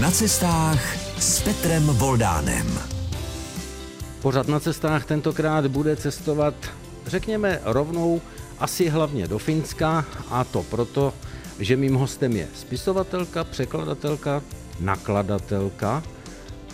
Na 0.00 0.10
cestách 0.10 0.96
s 1.18 1.42
Petrem 1.42 1.86
Voldánem. 1.86 2.78
Pořad 4.22 4.48
na 4.48 4.60
cestách 4.60 5.04
tentokrát 5.04 5.66
bude 5.66 5.96
cestovat, 5.96 6.54
řekněme, 7.06 7.60
rovnou 7.64 8.20
asi 8.58 8.88
hlavně 8.88 9.28
do 9.28 9.38
Finska 9.38 10.04
a 10.30 10.44
to 10.44 10.62
proto, 10.62 11.14
že 11.58 11.76
mým 11.76 11.94
hostem 11.94 12.36
je 12.36 12.48
spisovatelka, 12.54 13.44
překladatelka, 13.44 14.42
nakladatelka 14.80 16.02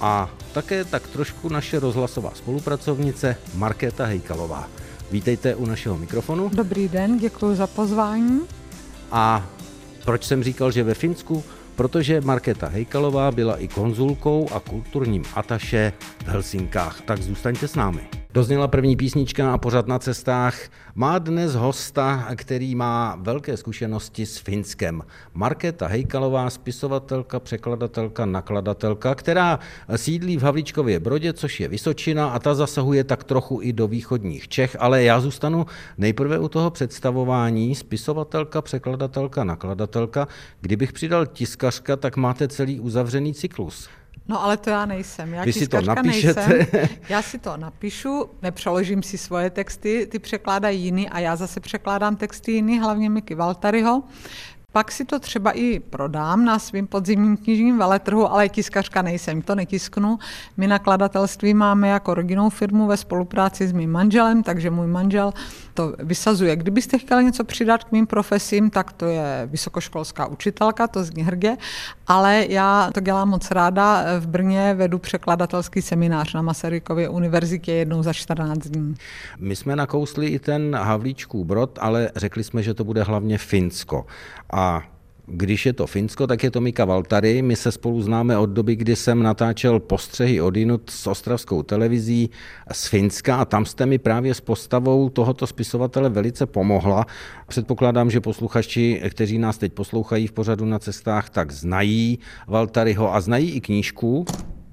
a 0.01 0.31
také 0.53 0.85
tak 0.85 1.07
trošku 1.07 1.49
naše 1.49 1.81
rozhlasová 1.81 2.33
spolupracovnice 2.35 3.37
Markéta 3.55 4.05
Hejkalová. 4.05 4.69
Vítejte 5.11 5.55
u 5.55 5.67
našeho 5.67 5.99
mikrofonu. 5.99 6.51
Dobrý 6.55 6.89
den, 6.89 7.19
děkuji 7.19 7.57
za 7.57 7.67
pozvání. 7.67 8.41
A 9.11 9.47
proč 10.05 10.25
jsem 10.25 10.45
říkal, 10.45 10.71
že 10.71 10.83
ve 10.83 10.95
Finsku? 10.95 11.45
Protože 11.77 12.21
Markéta 12.21 12.69
Hejkalová 12.69 13.31
byla 13.31 13.57
i 13.57 13.69
konzulkou 13.69 14.49
a 14.53 14.61
kulturním 14.61 15.23
ataše 15.35 15.93
v 16.25 16.29
Helsinkách. 16.29 17.01
Tak 17.01 17.23
zůstaňte 17.23 17.69
s 17.69 17.75
námi. 17.75 18.24
Dozněla 18.35 18.69
první 18.69 18.97
písnička 18.97 19.53
a 19.53 19.59
pořád 19.59 19.87
na 19.87 19.99
cestách. 19.99 20.59
Má 20.95 21.19
dnes 21.19 21.55
hosta, 21.55 22.29
který 22.37 22.75
má 22.75 23.19
velké 23.21 23.57
zkušenosti 23.57 24.27
s 24.27 24.39
Finskem. 24.39 25.03
Markéta 25.35 25.87
Hejkalová, 25.87 26.51
spisovatelka, 26.51 27.41
překladatelka, 27.41 28.27
nakladatelka, 28.27 29.15
která 29.15 29.59
sídlí 29.97 30.37
v 30.37 30.43
Havlíčkově 30.43 31.01
Brodě, 31.01 31.33
což 31.33 31.61
je 31.61 31.69
Vysočina 31.69 32.29
a 32.29 32.39
ta 32.39 32.55
zasahuje 32.55 33.05
tak 33.05 33.25
trochu 33.25 33.59
i 33.63 33.73
do 33.73 33.89
východních 33.89 34.49
Čech, 34.49 34.77
ale 34.81 35.03
já 35.03 35.21
zůstanu 35.21 35.67
nejprve 35.99 36.39
u 36.39 36.49
toho 36.49 36.71
představování. 36.71 37.75
Spisovatelka, 37.75 38.63
překladatelka, 38.63 39.45
nakladatelka. 39.45 40.29
Kdybych 40.61 40.93
přidal 40.93 41.27
tiskařka, 41.27 41.97
tak 41.97 42.17
máte 42.17 42.49
celý 42.49 42.81
uzavřený 42.81 43.35
cyklus. 43.35 43.89
No 44.29 44.43
ale 44.43 44.57
to 44.57 44.71
já 44.71 44.87
nejsem. 44.87 45.35
Já 45.35 45.45
Vy 45.45 45.53
si 45.53 45.69
to 45.69 45.81
napíšete? 45.81 46.49
Nejsem. 46.49 46.89
Já 47.09 47.23
si 47.23 47.39
to 47.39 47.57
napíšu, 47.57 48.31
nepřeložím 48.43 49.03
si 49.03 49.19
svoje 49.19 49.51
texty, 49.51 50.09
ty 50.11 50.19
překládají 50.19 50.83
jiný 50.83 51.09
a 51.09 51.19
já 51.19 51.37
zase 51.37 51.61
překládám 51.61 52.17
texty 52.17 52.53
jiný, 52.53 52.79
hlavně 52.81 53.11
Miky 53.11 53.35
Valtaryho. 53.35 54.03
Pak 54.73 54.93
si 54.93 55.05
to 55.05 55.19
třeba 55.19 55.51
i 55.51 55.81
prodám 55.81 56.45
na 56.45 56.59
svým 56.59 56.87
podzimním 56.87 57.37
knižním 57.37 57.79
veletrhu, 57.79 58.33
ale 58.33 58.49
tiskařka 58.49 59.03
nejsem, 59.03 59.43
to 59.43 59.55
netisknu. 59.55 60.19
My 60.57 60.67
nakladatelství 60.67 61.55
máme 61.55 61.89
jako 61.89 62.15
rodinnou 62.15 62.51
firmu 62.51 62.87
ve 62.87 62.97
spolupráci 62.97 63.69
s 63.69 63.73
mým 63.73 63.91
manželem, 63.93 64.43
takže 64.43 64.71
můj 64.71 64.87
manžel 64.87 65.33
to 65.75 65.95
vysazuje. 65.99 66.57
Kdybyste 66.57 66.99
chtěli 66.99 67.25
něco 67.25 67.45
přidat 67.45 67.85
k 67.85 67.93
mým 67.93 68.07
profesím, 68.07 68.71
tak 68.71 68.93
to 68.93 69.07
je 69.07 69.49
vysokoškolská 69.51 70.27
učitelka, 70.27 70.89
to 70.89 71.05
zní 71.05 71.23
hrdě, 71.23 71.57
ale 72.07 72.47
já 72.49 72.91
to 72.95 73.01
dělám 73.01 73.29
moc 73.29 73.51
ráda. 73.51 74.05
V 74.21 74.27
Brně 74.27 74.75
vedu 74.75 74.99
překladatelský 74.99 75.83
seminář 75.83 76.35
na 76.35 76.43
Masarykově 76.43 77.09
univerzitě 77.09 77.73
jednou 77.73 78.03
za 78.03 78.13
14 78.13 78.59
dní. 78.59 78.95
My 79.39 79.57
jsme 79.57 79.77
nakousli 79.77 80.27
i 80.27 80.39
ten 80.39 80.75
Havlíčků 80.75 81.45
brod, 81.45 81.79
ale 81.81 82.11
řekli 82.17 82.45
jsme, 82.45 82.63
že 82.63 82.75
to 82.75 82.85
bude 82.85 83.03
hlavně 83.03 83.39
Finsko. 83.39 84.07
A 84.53 84.83
když 85.27 85.67
je 85.67 85.73
to 85.73 85.87
Finsko, 85.87 86.27
tak 86.27 86.43
je 86.43 86.51
to 86.51 86.61
Mika 86.61 86.85
Valtary. 86.85 87.43
My 87.43 87.57
se 87.57 87.73
spolu 87.73 88.03
známe 88.03 88.39
od 88.39 88.51
doby, 88.51 88.77
kdy 88.77 88.97
jsem 88.97 89.23
natáčel 89.23 89.81
postřehy 89.81 90.41
odinut 90.41 90.91
s 90.91 91.07
ostravskou 91.07 91.63
televizí 91.63 92.31
z 92.73 92.87
Finska 92.87 93.37
a 93.37 93.45
tam 93.45 93.67
jste 93.67 93.87
mi 93.87 93.99
právě 93.99 94.35
s 94.35 94.41
postavou 94.41 95.09
tohoto 95.09 95.47
spisovatele 95.47 96.09
velice 96.09 96.47
pomohla. 96.47 97.07
Předpokládám, 97.47 98.11
že 98.11 98.21
posluchači, 98.21 99.03
kteří 99.11 99.39
nás 99.39 99.59
teď 99.59 99.73
poslouchají 99.73 100.27
v 100.27 100.33
pořadu 100.33 100.65
na 100.65 100.79
cestách, 100.79 101.31
tak 101.31 101.53
znají 101.53 102.19
Valtaryho 102.47 103.15
a 103.15 103.21
znají 103.21 103.51
i 103.51 103.61
knížku, 103.61 104.25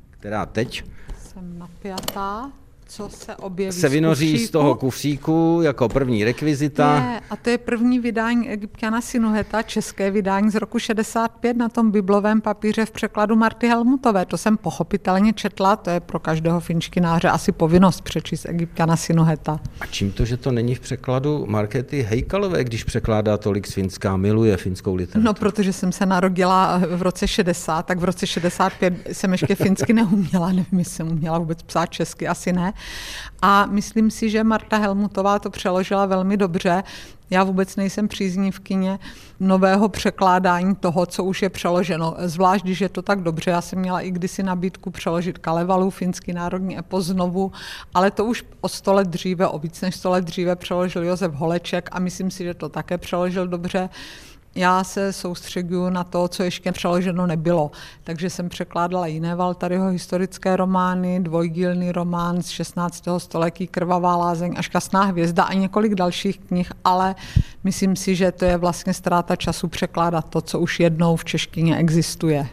která 0.09 0.45
teď 0.45 0.83
jsem 1.17 1.59
napjatá 1.59 2.51
co 2.91 3.09
se 3.09 3.35
objeví 3.35 3.71
se 3.71 3.89
vynoří 3.89 4.37
z, 4.37 4.47
z 4.47 4.49
toho 4.49 4.75
kufříku 4.75 5.59
jako 5.63 5.89
první 5.89 6.23
rekvizita. 6.23 6.95
Je, 6.95 7.21
a 7.29 7.35
to 7.35 7.49
je 7.49 7.57
první 7.57 7.99
vydání 7.99 8.49
Egyptiana 8.49 9.01
Sinuheta, 9.01 9.61
české 9.61 10.11
vydání 10.11 10.49
z 10.51 10.55
roku 10.55 10.79
65 10.79 11.57
na 11.57 11.69
tom 11.69 11.91
biblovém 11.91 12.41
papíře 12.41 12.85
v 12.85 12.91
překladu 12.91 13.35
Marty 13.35 13.67
Helmutové. 13.67 14.25
To 14.25 14.37
jsem 14.37 14.57
pochopitelně 14.57 15.33
četla, 15.33 15.75
to 15.75 15.89
je 15.89 15.99
pro 15.99 16.19
každého 16.19 16.59
finškináře 16.59 17.29
asi 17.29 17.51
povinnost 17.51 18.01
přečíst 18.01 18.45
Egyptiana 18.45 18.95
Sinuheta. 18.95 19.59
A 19.81 19.85
čím 19.85 20.11
to, 20.11 20.25
že 20.25 20.37
to 20.37 20.51
není 20.51 20.75
v 20.75 20.79
překladu 20.79 21.45
Markety 21.47 22.01
Hejkalové, 22.01 22.63
když 22.63 22.83
překládá 22.83 23.37
tolik 23.37 23.67
z 23.67 23.73
Finska, 23.73 24.17
miluje 24.17 24.57
finskou 24.57 24.95
literaturu? 24.95 25.25
No, 25.25 25.33
protože 25.33 25.73
jsem 25.73 25.91
se 25.91 26.05
narodila 26.05 26.81
v 26.95 27.01
roce 27.01 27.27
60, 27.27 27.85
tak 27.85 27.99
v 27.99 28.03
roce 28.03 28.27
65 28.27 28.93
jsem 29.11 29.31
ještě 29.31 29.55
finsky 29.55 29.93
neuměla, 30.01 30.47
nevím, 30.47 30.79
jestli 30.79 30.93
jsem 30.93 31.07
uměla 31.07 31.39
vůbec 31.39 31.63
psát 31.63 31.85
česky, 31.85 32.27
asi 32.27 32.53
ne. 32.53 32.73
A 33.41 33.65
myslím 33.65 34.11
si, 34.11 34.29
že 34.29 34.43
Marta 34.43 34.77
Helmutová 34.77 35.39
to 35.39 35.49
přeložila 35.49 36.05
velmi 36.05 36.37
dobře. 36.37 36.83
Já 37.29 37.43
vůbec 37.43 37.75
nejsem 37.75 38.07
příznivkyně 38.07 38.99
nového 39.39 39.89
překládání 39.89 40.75
toho, 40.75 41.05
co 41.05 41.23
už 41.23 41.41
je 41.41 41.49
přeloženo. 41.49 42.15
Zvlášť, 42.19 42.63
když 42.63 42.81
je 42.81 42.89
to 42.89 43.01
tak 43.01 43.21
dobře. 43.21 43.51
Já 43.51 43.61
jsem 43.61 43.79
měla 43.79 44.01
i 44.01 44.11
kdysi 44.11 44.43
nabídku 44.43 44.91
přeložit 44.91 45.37
Kalevalu, 45.37 45.89
finský 45.89 46.33
národní 46.33 46.79
epos 46.79 47.05
znovu, 47.05 47.51
ale 47.93 48.11
to 48.11 48.25
už 48.25 48.43
o 48.61 48.69
sto 48.69 48.93
let 48.93 49.07
dříve, 49.07 49.47
o 49.47 49.59
víc 49.59 49.81
než 49.81 49.95
sto 49.95 50.09
let 50.09 50.25
dříve 50.25 50.55
přeložil 50.55 51.03
Josef 51.03 51.33
Holeček 51.33 51.89
a 51.91 51.99
myslím 51.99 52.31
si, 52.31 52.43
že 52.43 52.53
to 52.53 52.69
také 52.69 52.97
přeložil 52.97 53.47
dobře. 53.47 53.89
Já 54.55 54.83
se 54.83 55.13
soustředuju 55.13 55.89
na 55.89 56.03
to, 56.03 56.27
co 56.27 56.43
ještě 56.43 56.71
přeloženo 56.71 57.27
nebylo. 57.27 57.71
Takže 58.03 58.29
jsem 58.29 58.49
překládala 58.49 59.07
jiné 59.07 59.35
Valtaryho 59.35 59.89
historické 59.89 60.55
romány, 60.55 61.19
dvojdílný 61.19 61.91
román 61.91 62.41
z 62.41 62.49
16. 62.49 63.03
století 63.17 63.67
Krvavá 63.67 64.15
lázeň 64.15 64.53
a 64.57 64.61
Šťastná 64.61 65.03
hvězda 65.03 65.43
a 65.43 65.53
několik 65.53 65.95
dalších 65.95 66.39
knih, 66.39 66.71
ale 66.83 67.15
myslím 67.63 67.95
si, 67.95 68.15
že 68.15 68.31
to 68.31 68.45
je 68.45 68.57
vlastně 68.57 68.93
ztráta 68.93 69.35
času 69.35 69.67
překládat 69.67 70.29
to, 70.29 70.41
co 70.41 70.59
už 70.59 70.79
jednou 70.79 71.15
v 71.15 71.25
češtině 71.25 71.77
existuje. 71.77 72.47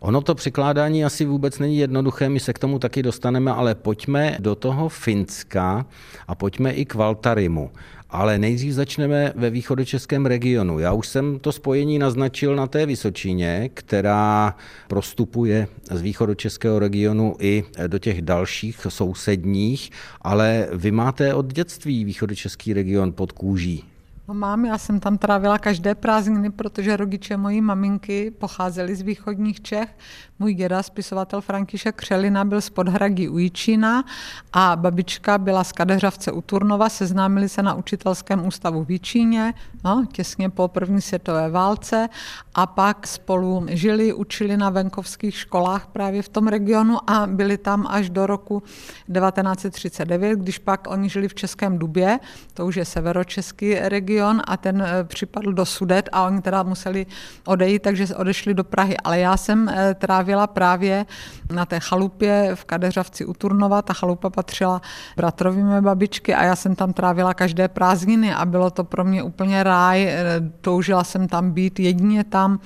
Ono 0.00 0.20
to 0.20 0.34
překládání 0.34 1.04
asi 1.04 1.24
vůbec 1.24 1.58
není 1.58 1.78
jednoduché, 1.78 2.28
my 2.28 2.40
se 2.40 2.52
k 2.52 2.58
tomu 2.58 2.78
taky 2.78 3.02
dostaneme, 3.02 3.52
ale 3.52 3.74
pojďme 3.74 4.36
do 4.40 4.54
toho 4.54 4.88
Finska 4.88 5.86
a 6.28 6.34
pojďme 6.34 6.72
i 6.72 6.84
k 6.84 6.94
Valtarimu. 6.94 7.70
Ale 8.14 8.38
nejdřív 8.38 8.72
začneme 8.72 9.32
ve 9.36 9.50
východočeském 9.50 10.26
regionu. 10.26 10.78
Já 10.78 10.92
už 10.92 11.08
jsem 11.08 11.38
to 11.38 11.52
spojení 11.52 11.98
naznačil 11.98 12.56
na 12.56 12.66
té 12.66 12.86
Vysočině, 12.86 13.70
která 13.74 14.56
prostupuje 14.88 15.68
z 15.90 16.00
východočeského 16.00 16.78
regionu 16.78 17.36
i 17.38 17.64
do 17.86 17.98
těch 17.98 18.22
dalších 18.22 18.86
sousedních, 18.88 19.90
ale 20.20 20.68
vy 20.72 20.90
máte 20.90 21.34
od 21.34 21.52
dětství 21.52 22.04
východočeský 22.04 22.72
region 22.72 23.12
pod 23.12 23.32
kůží. 23.32 23.93
No 24.28 24.34
mám, 24.34 24.64
já 24.64 24.78
jsem 24.78 25.00
tam 25.00 25.18
trávila 25.18 25.58
každé 25.58 25.94
prázdniny, 25.94 26.50
protože 26.50 26.96
rodiče 26.96 27.36
mojí 27.36 27.60
maminky 27.60 28.30
pocházeli 28.30 28.96
z 28.96 29.02
východních 29.02 29.60
Čech. 29.60 29.96
Můj 30.38 30.54
děda, 30.54 30.82
spisovatel 30.82 31.40
František 31.40 31.94
Křelina, 31.94 32.44
byl 32.44 32.60
z 32.60 32.70
Podhradí 32.70 33.28
u 33.28 33.38
Jičína 33.38 34.04
a 34.52 34.76
babička 34.76 35.38
byla 35.38 35.64
z 35.64 35.72
Kadeřavce 35.72 36.32
u 36.32 36.40
Turnova. 36.40 36.88
Seznámili 36.88 37.48
se 37.48 37.62
na 37.62 37.74
učitelském 37.74 38.46
ústavu 38.46 38.84
v 38.84 38.90
Jičíně, 38.90 39.54
no, 39.84 40.06
těsně 40.12 40.50
po 40.50 40.68
první 40.68 41.00
světové 41.00 41.50
válce 41.50 42.08
a 42.54 42.66
pak 42.66 43.06
spolu 43.06 43.66
žili, 43.68 44.12
učili 44.12 44.56
na 44.56 44.70
venkovských 44.70 45.34
školách 45.36 45.86
právě 45.86 46.22
v 46.22 46.28
tom 46.28 46.46
regionu 46.46 47.10
a 47.10 47.26
byli 47.26 47.58
tam 47.58 47.86
až 47.86 48.10
do 48.10 48.26
roku 48.26 48.60
1939, 48.60 50.38
když 50.38 50.58
pak 50.58 50.86
oni 50.90 51.08
žili 51.08 51.28
v 51.28 51.34
Českém 51.34 51.78
Dubě, 51.78 52.18
to 52.54 52.66
už 52.66 52.76
je 52.76 52.84
severočeský 52.84 53.74
region 53.74 54.13
a 54.22 54.56
ten 54.56 54.82
eh, 54.82 55.04
připadl 55.04 55.52
do 55.52 55.64
Sudet 55.66 56.08
a 56.12 56.26
oni 56.26 56.42
teda 56.42 56.62
museli 56.62 57.06
odejít, 57.46 57.82
takže 57.82 58.16
odešli 58.16 58.54
do 58.54 58.64
Prahy. 58.64 58.96
Ale 58.96 59.18
já 59.18 59.36
jsem 59.36 59.68
eh, 59.68 59.94
trávila 59.94 60.46
právě 60.46 61.06
na 61.52 61.66
té 61.66 61.80
chalupě 61.80 62.50
v 62.54 62.64
Kadeřavci 62.64 63.24
u 63.24 63.32
Turnova. 63.32 63.82
Ta 63.82 63.92
chalupa 63.92 64.30
patřila 64.30 64.82
bratrovi 65.16 65.62
mé 65.62 65.82
babičky 65.82 66.34
a 66.34 66.44
já 66.44 66.56
jsem 66.56 66.74
tam 66.74 66.92
trávila 66.92 67.34
každé 67.34 67.68
prázdniny 67.68 68.34
a 68.34 68.44
bylo 68.44 68.70
to 68.70 68.84
pro 68.84 69.04
mě 69.04 69.22
úplně 69.22 69.62
ráj. 69.62 70.04
Eh, 70.04 70.24
toužila 70.60 71.04
jsem 71.04 71.28
tam 71.28 71.50
být 71.50 71.80
jedině 71.80 72.24
tam. 72.24 72.60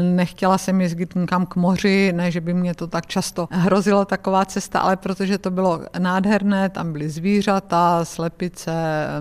Nechtěla 0.00 0.58
jsem 0.58 0.80
jezdit 0.80 1.14
nikam 1.14 1.46
k 1.46 1.56
moři, 1.56 2.12
ne, 2.12 2.30
že 2.30 2.40
by 2.40 2.54
mě 2.54 2.74
to 2.74 2.86
tak 2.86 3.06
často 3.06 3.48
hrozilo 3.50 4.04
taková 4.04 4.44
cesta, 4.44 4.80
ale 4.80 4.96
protože 4.96 5.38
to 5.38 5.50
bylo 5.50 5.80
nádherné, 5.98 6.68
tam 6.68 6.92
byly 6.92 7.08
zvířata, 7.10 8.04
slepice, 8.04 8.72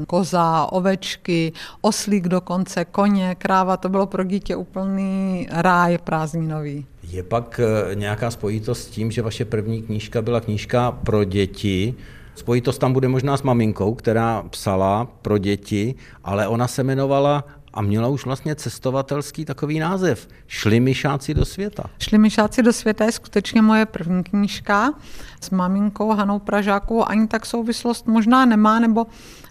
koza, 0.08 0.68
ovečky, 0.72 1.54
oslík 1.82 2.28
dokonce, 2.28 2.86
koně, 2.86 3.36
kráva, 3.36 3.78
to 3.78 3.90
bylo 3.90 4.06
pro 4.06 4.24
dítě 4.24 4.56
úplný 4.56 5.48
ráj 5.52 5.98
prázdninový. 5.98 6.86
Je 7.04 7.24
pak 7.24 7.60
eh, 7.60 7.96
nějaká 7.96 8.32
spojitost 8.32 8.84
s 8.84 8.88
tím, 8.88 9.12
že 9.12 9.22
vaše 9.22 9.46
první 9.46 9.82
knížka 9.82 10.22
byla 10.22 10.42
knížka 10.42 10.92
pro 10.92 11.24
děti, 11.24 11.96
Spojitost 12.36 12.82
tam 12.82 12.94
bude 12.94 13.08
možná 13.08 13.38
s 13.38 13.42
maminkou, 13.42 13.94
která 13.94 14.44
psala 14.50 15.08
pro 15.22 15.38
děti, 15.38 15.96
ale 16.24 16.48
ona 16.48 16.68
se 16.68 16.82
jmenovala 16.82 17.44
a 17.74 17.82
měla 17.82 18.08
už 18.08 18.26
vlastně 18.26 18.56
cestovatelský 18.56 19.46
takový 19.46 19.80
název. 19.80 20.28
Šlimišáci 20.48 21.34
do 21.34 21.46
světa. 21.46 21.84
Šlimišáci 22.00 22.64
do 22.64 22.74
světa 22.74 23.06
je 23.06 23.12
skutečně 23.12 23.62
moje 23.62 23.86
první 23.86 24.24
knížka 24.24 24.94
s 25.42 25.50
maminkou 25.50 26.12
Hanou 26.12 26.40
Pražákovou. 26.40 27.10
Ani 27.10 27.28
tak 27.28 27.46
souvislost 27.46 28.08
možná 28.08 28.46
nemá, 28.46 28.80
nebo 28.80 29.06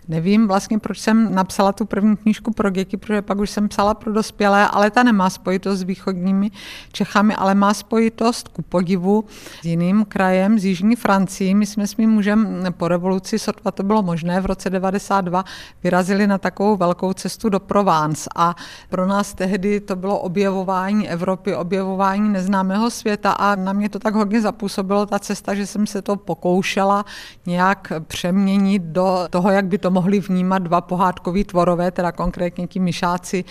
Nevím 0.08 0.49
vlastně, 0.49 0.78
proč 0.78 1.00
jsem 1.00 1.34
napsala 1.34 1.72
tu 1.72 1.84
první 1.84 2.16
knížku 2.16 2.52
pro 2.52 2.70
děti, 2.70 2.96
protože 2.96 3.22
pak 3.22 3.38
už 3.38 3.50
jsem 3.50 3.69
psala 3.69 3.94
pro 3.94 4.12
dospělé, 4.12 4.69
ale 4.69 4.90
ta 4.90 5.02
nemá 5.02 5.31
spojitost 5.31 5.81
s 5.81 5.82
východními 5.82 6.50
Čechami, 6.93 7.34
ale 7.34 7.54
má 7.54 7.75
spojitost 7.75 8.49
ku 8.49 8.62
podivu 8.62 9.25
s 9.60 9.64
jiným 9.64 10.04
krajem, 10.04 10.58
z 10.58 10.64
Jižní 10.64 10.96
Francii. 10.96 11.54
My 11.54 11.66
jsme 11.66 11.87
s 11.87 11.96
mým 11.96 12.10
mužem 12.10 12.64
po 12.70 12.88
revoluci, 12.88 13.38
sotva 13.38 13.70
to 13.70 13.82
bylo 13.82 14.02
možné, 14.02 14.40
v 14.40 14.46
roce 14.46 14.70
92 14.70 15.44
vyrazili 15.82 16.26
na 16.26 16.38
takovou 16.38 16.76
velkou 16.76 17.12
cestu 17.12 17.48
do 17.48 17.60
Provence 17.60 18.31
a 18.37 18.56
pro 18.88 19.06
nás 19.06 19.34
tehdy 19.34 19.81
to 19.81 19.96
bylo 19.96 20.19
objevování 20.19 21.08
Evropy, 21.08 21.55
objevování 21.55 22.28
neznámého 22.28 22.90
světa 22.90 23.32
a 23.32 23.55
na 23.55 23.72
mě 23.72 23.88
to 23.88 23.98
tak 23.98 24.14
hodně 24.14 24.40
zapůsobilo 24.40 25.06
ta 25.06 25.19
cesta, 25.19 25.55
že 25.55 25.66
jsem 25.66 25.87
se 25.87 26.02
to 26.02 26.16
pokoušela 26.16 27.05
nějak 27.46 27.93
přeměnit 28.06 28.82
do 28.82 29.26
toho, 29.31 29.50
jak 29.50 29.66
by 29.66 29.78
to 29.78 29.91
mohli 29.92 30.20
vnímat 30.20 30.58
dva 30.58 30.80
pohádkoví 30.80 31.44
tvorové, 31.44 31.90
teda 31.90 32.12
konkrétně 32.12 32.66
ti 32.66 32.80
myšáci, 32.80 33.44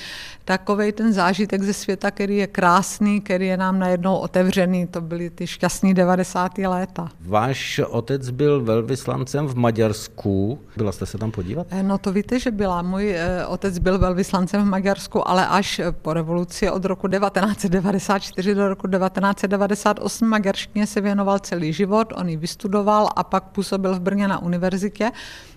takový 0.45 0.91
ten 0.91 1.13
zážitek 1.13 1.63
ze 1.63 1.73
světa, 1.73 2.11
který 2.11 2.38
je 2.38 2.47
krásný, 2.47 3.21
který 3.21 3.47
je 3.47 3.57
nám 3.57 3.79
najednou 3.79 4.15
otevřený, 4.15 4.88
to 4.88 5.01
byly 5.01 5.29
ty 5.29 5.47
šťastný 5.47 5.93
90. 5.93 6.57
léta. 6.57 7.09
Váš 7.21 7.81
otec 7.89 8.29
byl 8.29 8.61
velvyslancem 8.61 9.47
v 9.47 9.55
Maďarsku, 9.55 10.59
byla 10.77 10.91
jste 10.91 11.05
se 11.05 11.17
tam 11.17 11.31
podívat? 11.31 11.67
Eh, 11.69 11.83
no 11.83 11.97
to 11.97 12.11
víte, 12.11 12.39
že 12.39 12.51
byla. 12.51 12.81
Můj 12.81 13.15
eh, 13.15 13.45
otec 13.45 13.79
byl 13.79 13.99
velvyslancem 13.99 14.61
v 14.61 14.65
Maďarsku, 14.65 15.27
ale 15.27 15.47
až 15.47 15.81
po 16.01 16.13
revoluci 16.13 16.69
od 16.69 16.85
roku 16.85 17.07
1994 17.07 18.55
do 18.55 18.69
roku 18.69 18.87
1998 18.87 20.27
maďarštině 20.27 20.87
se 20.87 21.01
věnoval 21.01 21.39
celý 21.39 21.73
život, 21.73 22.13
on 22.15 22.29
ji 22.29 22.37
vystudoval 22.37 23.09
a 23.15 23.23
pak 23.23 23.44
působil 23.44 23.95
v 23.95 23.99
Brně 23.99 24.27
na 24.27 24.41
univerzitě 24.41 25.11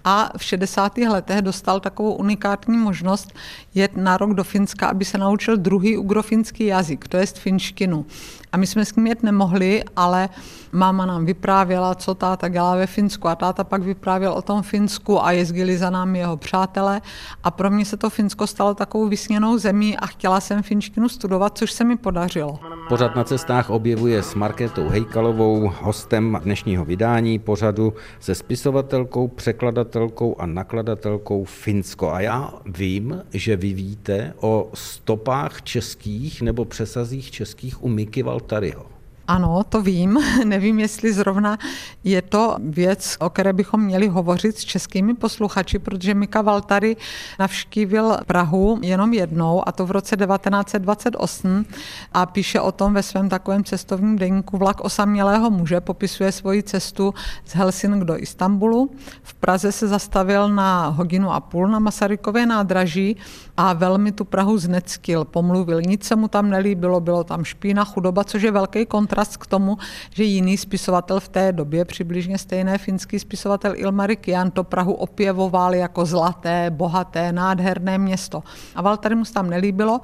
a 0.04 0.30
v 0.37 0.44
60. 0.44 0.74
letech 1.09 1.43
dostal 1.43 1.81
takovou 1.81 2.15
unikátní 2.15 2.79
možnost 2.79 3.32
jet 3.75 3.97
na 3.97 4.17
rok 4.17 4.35
do 4.35 4.44
Finska, 4.44 4.88
aby 4.88 5.05
se 5.05 5.19
naučil 5.19 5.56
druhý 5.56 5.97
ugrofinský 5.97 6.67
jazyk, 6.67 7.09
to 7.09 7.17
je 7.17 7.26
finštinu. 7.26 8.06
A 8.53 8.56
my 8.56 8.67
jsme 8.67 8.85
s 8.85 8.97
ním 8.97 9.06
jet 9.06 9.23
nemohli, 9.23 9.85
ale 9.97 10.29
máma 10.73 11.06
nám 11.06 11.25
vyprávěla, 11.25 11.94
co 11.94 12.15
táta 12.15 12.49
dělá 12.49 12.76
ve 12.76 12.87
Finsku 12.87 13.29
a 13.29 13.35
táta 13.35 13.65
pak 13.65 13.82
vyprávěl 13.82 14.32
o 14.32 14.43
tom 14.43 14.62
Finsku 14.62 15.25
a 15.25 15.32
jezdili 15.32 15.79
za 15.79 15.91
námi 15.91 16.19
jeho 16.19 16.37
přátelé 16.37 17.00
a 17.44 17.50
pro 17.50 17.71
mě 17.71 17.85
se 17.85 17.97
to 17.97 18.11
Finsko 18.11 18.47
stalo 18.47 18.75
takovou 18.75 19.09
vysněnou 19.09 19.59
zemí 19.59 19.97
a 19.99 20.06
chtěla 20.06 20.41
jsem 20.41 20.62
finštinu 20.62 21.09
studovat, 21.09 21.59
což 21.59 21.73
se 21.73 21.85
mi 21.85 21.97
podařilo. 21.97 22.59
Pořad 22.88 23.16
na 23.16 23.25
cestách 23.25 23.70
objevuje 23.70 24.22
s 24.22 24.34
Markétou 24.34 24.88
Hejkalovou, 24.88 25.72
hostem 25.81 26.40
dnešního 26.42 26.84
vydání 26.84 27.38
pořadu 27.38 27.94
se 28.20 28.34
spisovatelkou, 28.34 29.28
překladatelkou 29.28 30.36
a 30.38 30.46
nakladatelkou 30.46 31.44
Finsko. 31.44 32.10
A 32.10 32.20
já 32.20 32.54
vím, 32.66 33.22
že 33.31 33.56
vy 33.56 33.72
víte 33.72 34.34
o 34.40 34.70
stopách 34.75 35.62
českých 35.62 36.42
nebo 36.42 36.64
přesazích 36.64 37.31
českých 37.31 37.84
u 37.84 37.88
Miky 37.88 38.22
Valtaryho. 38.22 38.94
Ano, 39.29 39.65
to 39.69 39.82
vím. 39.82 40.19
Nevím, 40.44 40.81
jestli 40.81 41.12
zrovna 41.12 41.59
je 42.05 42.23
to 42.23 42.56
věc, 42.61 43.17
o 43.21 43.31
které 43.31 43.53
bychom 43.53 43.81
měli 43.81 44.09
hovořit 44.09 44.59
s 44.59 44.65
českými 44.65 45.15
posluchači, 45.15 45.79
protože 45.79 46.15
Mika 46.15 46.43
Valtary 46.43 46.97
navštívil 47.38 48.17
Prahu 48.26 48.79
jenom 48.82 49.12
jednou, 49.12 49.69
a 49.69 49.73
to 49.73 49.87
v 49.87 49.91
roce 49.91 50.17
1928 50.17 51.65
a 52.12 52.26
píše 52.26 52.61
o 52.61 52.73
tom 52.73 52.94
ve 52.94 53.03
svém 53.03 53.29
takovém 53.29 53.65
cestovním 53.65 54.17
deníku 54.17 54.59
Vlak 54.59 54.81
osamělého 54.81 55.50
muže, 55.50 55.81
popisuje 55.81 56.32
svoji 56.32 56.62
cestu 56.62 57.15
z 57.44 57.55
Helsing 57.55 58.05
do 58.05 58.19
Istanbulu. 58.19 58.91
V 59.23 59.35
Praze 59.35 59.73
se 59.73 59.88
zastavil 59.88 60.49
na 60.49 60.87
hodinu 60.88 61.32
a 61.32 61.41
půl 61.41 61.69
na 61.69 61.79
Masarykově 61.79 62.47
nádraží 62.47 63.17
a 63.56 63.72
velmi 63.72 64.12
tu 64.12 64.24
Prahu 64.24 64.58
zneckil, 64.58 65.24
pomluvil. 65.24 65.82
Nic 65.82 66.04
se 66.04 66.16
mu 66.16 66.28
tam 66.28 66.50
nelíbilo, 66.50 67.00
bylo 67.00 67.24
tam 67.24 67.44
špína, 67.44 67.84
chudoba, 67.84 68.24
což 68.24 68.42
je 68.42 68.50
velký 68.50 68.86
kontrast 68.86 69.36
k 69.36 69.46
tomu, 69.46 69.78
že 70.10 70.24
jiný 70.24 70.56
spisovatel 70.56 71.20
v 71.20 71.28
té 71.28 71.52
době, 71.52 71.84
přibližně 71.84 72.38
stejné 72.38 72.78
finský 72.78 73.18
spisovatel 73.18 73.72
Ilmari 73.76 74.16
Kian, 74.16 74.50
to 74.50 74.64
Prahu 74.64 74.92
opěvoval 74.92 75.74
jako 75.74 76.06
zlaté, 76.06 76.70
bohaté, 76.70 77.32
nádherné 77.32 77.98
město. 77.98 78.42
A 78.74 78.82
Valtary 78.82 79.14
mu 79.14 79.24
tam 79.24 79.50
nelíbilo 79.50 80.00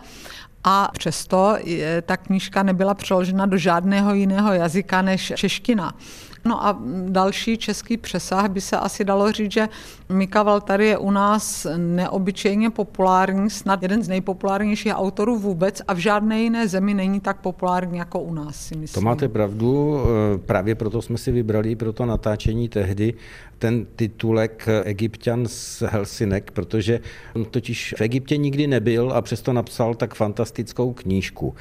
a 0.65 0.91
přesto 0.93 1.57
ta 2.03 2.17
knížka 2.17 2.63
nebyla 2.63 2.95
přeložena 2.95 3.47
do 3.47 3.57
žádného 3.57 4.15
jiného 4.15 4.53
jazyka 4.53 5.03
než 5.03 5.33
čeština. 5.37 5.95
No 6.45 6.67
a 6.67 6.79
další 7.09 7.57
český 7.57 7.97
přesah 7.97 8.49
by 8.49 8.61
se 8.61 8.77
asi 8.77 9.05
dalo 9.05 9.33
říct, 9.33 9.53
že 9.53 9.69
Mika 10.09 10.43
Valtary 10.43 10.87
je 10.87 10.99
u 10.99 11.11
nás 11.11 11.67
neobyčejně 11.77 12.71
populární, 12.71 13.51
snad 13.51 13.83
jeden 13.83 14.03
z 14.03 14.09
nejpopulárnějších 14.09 14.93
autorů 14.95 15.39
vůbec 15.39 15.83
a 15.89 15.93
v 15.93 15.99
žádné 15.99 16.41
jiné 16.41 16.69
zemi 16.69 16.95
není 16.95 17.21
tak 17.21 17.41
populární 17.41 17.99
jako 17.99 18.21
u 18.21 18.35
nás, 18.35 18.57
si 18.57 18.77
myslím. 18.77 19.03
To 19.03 19.07
máte 19.07 19.29
pravdu, 19.29 20.01
e, 20.35 20.39
právě 20.39 20.75
proto 20.75 21.03
jsme 21.03 21.19
si 21.19 21.33
vybrali 21.33 21.77
pro 21.77 21.93
to 21.93 22.07
natáčení 22.07 22.69
tehdy 22.69 23.15
ten 23.61 23.87
titulek 23.97 24.69
Egyptian 24.85 25.47
z 25.49 25.83
Helsinek, 25.87 26.51
protože 26.51 27.01
on 27.35 27.45
totiž 27.45 27.95
v 27.99 28.01
Egyptě 28.01 28.37
nikdy 28.37 28.67
nebyl 28.67 29.13
a 29.13 29.23
přesto 29.23 29.53
napsal 29.53 29.95
tak 29.95 30.15
fantastickou 30.15 30.93
knížku. 30.93 31.55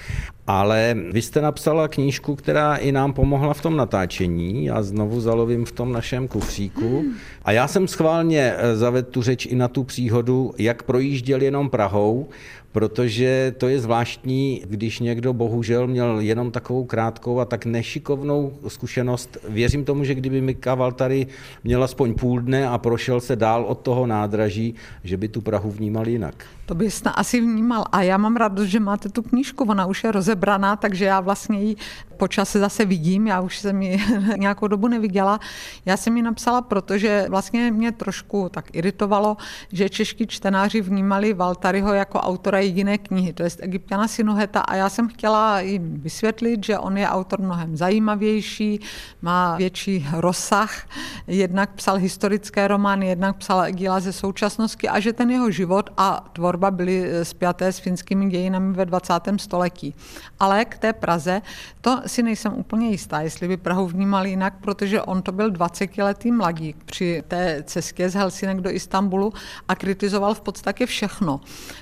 Ale 0.48 0.96
vy 1.12 1.22
jste 1.22 1.42
napsala 1.42 1.88
knížku, 1.88 2.36
která 2.36 2.76
i 2.76 2.92
nám 2.92 3.14
pomohla 3.14 3.54
v 3.54 3.62
tom 3.62 3.78
natáčení. 3.78 4.66
Já 4.66 4.84
znovu 4.84 5.22
zalovím 5.22 5.66
v 5.66 5.72
tom 5.72 5.92
našem 5.92 6.28
kufříku. 6.28 7.04
A 7.46 7.52
já 7.52 7.68
jsem 7.68 7.88
schválně 7.88 8.54
eh, 8.58 8.76
zavedl 8.76 9.12
tu 9.12 9.22
řeč 9.22 9.46
i 9.46 9.56
na 9.56 9.68
tu 9.68 9.84
příhodu, 9.84 10.54
jak 10.58 10.84
projížděl 10.84 11.42
jenom 11.42 11.70
Prahou, 11.70 12.30
protože 12.72 13.56
to 13.58 13.68
je 13.68 13.80
zvláštní, 13.80 14.62
když 14.66 15.00
někdo 15.00 15.34
bohužel 15.34 15.88
měl 15.88 16.20
jenom 16.20 16.52
takovou 16.52 16.86
krátkou 16.86 17.40
a 17.40 17.46
tak 17.46 17.66
nešikovnou 17.66 18.54
zkušenost. 18.68 19.38
Věřím 19.50 19.86
tomu, 19.86 20.04
že 20.04 20.16
kdyby 20.16 20.42
Mika 20.42 20.76
Valtary 20.76 21.28
měl 21.64 21.84
aspoň 21.84 22.14
půl 22.14 22.42
dne 22.42 22.68
a 22.68 22.78
prošel 22.78 23.22
se 23.22 23.36
dál 23.36 23.66
od 23.66 23.80
toho 23.80 24.08
nádraží, 24.08 24.76
že 25.04 25.18
by 25.18 25.28
tu 25.28 25.42
Prahu 25.42 25.72
vnímal 25.72 26.08
jinak. 26.08 26.46
To 26.70 26.76
bys 26.76 27.02
asi 27.06 27.42
vnímal. 27.42 27.86
A 27.92 28.02
já 28.02 28.18
mám 28.18 28.36
radost, 28.36 28.68
že 28.68 28.80
máte 28.80 29.10
tu 29.10 29.22
knížku, 29.22 29.64
ona 29.64 29.86
už 29.86 30.04
je 30.04 30.12
rozebraná, 30.12 30.76
takže 30.76 31.06
já 31.06 31.20
vlastně 31.20 31.62
ji 31.62 31.76
po 32.20 32.28
čase 32.28 32.60
zase 32.60 32.86
vidím, 32.86 33.28
já 33.28 33.42
už 33.42 33.58
jsem 33.58 33.82
ji 33.82 34.04
nějakou 34.38 34.68
dobu 34.68 34.88
neviděla. 34.88 35.40
Já 35.86 35.98
jsem 35.98 36.18
ji 36.18 36.24
napsala, 36.24 36.62
protože 36.62 37.26
vlastně 37.30 37.72
mě 37.72 37.92
trošku 37.92 38.50
tak 38.50 38.76
iritovalo, 38.76 39.38
že 39.72 39.90
čeští 39.90 40.28
čtenáři 40.28 40.82
vnímali 40.82 41.34
Valtaryho 41.34 41.94
jako 41.94 42.20
autora 42.20 42.60
jediné 42.60 42.98
knihy, 42.98 43.34
to 43.34 43.44
je 43.44 43.50
Egyptiana 43.60 44.08
Sinuheta 44.08 44.60
a 44.60 44.76
já 44.76 44.90
jsem 44.90 45.08
chtěla 45.08 45.60
jim 45.60 46.02
vysvětlit, 46.02 46.66
že 46.66 46.80
on 46.80 46.98
je 46.98 47.08
autor 47.08 47.42
mnohem 47.42 47.78
zajímavější, 47.78 48.80
má 49.22 49.58
větší 49.58 50.08
rozsah, 50.14 50.88
jednak 51.28 51.74
psal 51.74 51.96
historické 51.96 52.68
romány, 52.68 53.08
jednak 53.08 53.38
psal 53.38 53.64
Egila 53.64 54.00
ze 54.00 54.14
současnosti 54.14 54.90
a 54.90 55.00
že 55.00 55.14
ten 55.14 55.32
jeho 55.32 55.52
život 55.52 55.90
a 55.98 56.30
tvorba 56.34 56.59
byly 56.72 57.10
spjaté 57.24 57.72
s 57.72 57.80
finskými 57.80 58.30
dějinami 58.30 58.74
ve 58.74 58.86
20. 58.86 59.14
století. 59.38 59.96
Ale 60.40 60.66
k 60.66 60.78
té 60.78 60.94
Praze, 60.94 61.42
to 61.82 62.02
si 62.06 62.24
nejsem 62.24 62.54
úplně 62.54 62.90
jistá, 62.90 63.22
jestli 63.22 63.48
by 63.48 63.58
Prahu 63.58 63.88
vnímal 63.88 64.26
jinak, 64.26 64.54
protože 64.62 65.02
on 65.02 65.22
to 65.22 65.32
byl 65.32 65.52
20-letý 65.52 66.32
mladík 66.32 66.84
při 66.86 67.24
té 67.28 67.64
cestě 67.64 68.10
z 68.10 68.14
Helsinek 68.14 68.62
do 68.62 68.72
Istanbulu 68.72 69.34
a 69.68 69.76
kritizoval 69.76 70.34
v 70.34 70.42
podstatě 70.42 70.86
všechno. 70.86 71.40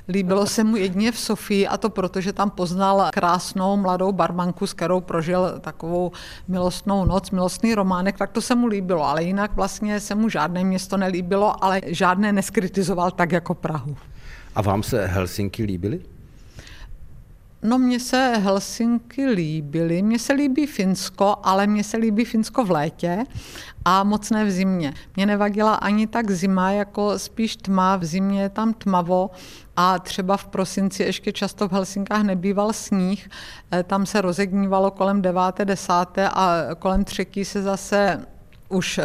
Líbilo 0.10 0.46
se 0.46 0.64
mu 0.64 0.76
jedině 0.76 1.12
v 1.12 1.20
Sofii 1.20 1.68
a 1.68 1.78
to 1.78 1.90
proto, 1.90 2.22
že 2.22 2.34
tam 2.34 2.50
poznal 2.50 3.10
krásnou 3.14 3.78
mladou 3.78 4.12
barmanku, 4.12 4.68
s 4.68 4.74
kterou 4.74 5.02
prožil 5.02 5.60
takovou 5.62 6.12
milostnou 6.48 7.06
noc, 7.06 7.32
milostný 7.32 7.76
románek, 7.76 8.18
tak 8.18 8.32
to 8.32 8.42
se 8.42 8.56
mu 8.56 8.68
líbilo, 8.68 9.04
ale 9.04 9.24
jinak 9.24 9.56
vlastně 9.56 10.00
se 10.00 10.16
mu 10.16 10.30
žádné 10.30 10.64
město 10.64 10.98
nelíbilo, 10.98 11.64
ale 11.64 11.82
žádné 11.86 12.34
neskritizoval 12.34 13.12
tak 13.12 13.32
jako 13.32 13.54
Prahu. 13.54 13.98
A 14.58 14.62
vám 14.62 14.84
se 14.84 15.06
Helsinky 15.06 15.64
líbily? 15.64 16.02
No 17.64 17.78
mně 17.78 18.00
se 18.00 18.34
Helsinky 18.38 19.26
líbily, 19.26 20.02
mně 20.02 20.20
se 20.20 20.34
líbí 20.34 20.66
Finsko, 20.68 21.36
ale 21.44 21.68
mně 21.68 21.84
se 21.84 21.98
líbí 21.98 22.26
Finsko 22.26 22.66
v 22.66 22.72
létě 22.72 23.24
a 23.86 24.04
moc 24.04 24.30
ne 24.30 24.46
v 24.46 24.52
zimě. 24.52 24.94
Mě 25.16 25.26
nevadila 25.26 25.76
ani 25.76 26.08
tak 26.08 26.32
zima, 26.32 26.72
jako 26.72 27.20
spíš 27.20 27.56
tma, 27.56 27.96
v 27.96 28.06
zimě 28.06 28.42
je 28.42 28.50
tam 28.50 28.74
tmavo 28.74 29.30
a 29.76 30.00
třeba 30.00 30.38
v 30.38 30.48
prosinci 30.48 31.04
ještě 31.04 31.32
často 31.32 31.68
v 31.68 31.72
Helsinkách 31.72 32.24
nebýval 32.24 32.74
sníh, 32.74 33.30
eh, 33.72 33.84
tam 33.84 34.06
se 34.06 34.22
rozegnívalo 34.22 34.92
kolem 34.92 35.22
9. 35.22 35.66
10. 35.66 36.30
a 36.34 36.76
kolem 36.80 37.04
třetí 37.04 37.46
se 37.46 37.62
zase 37.62 38.26
už 38.70 39.00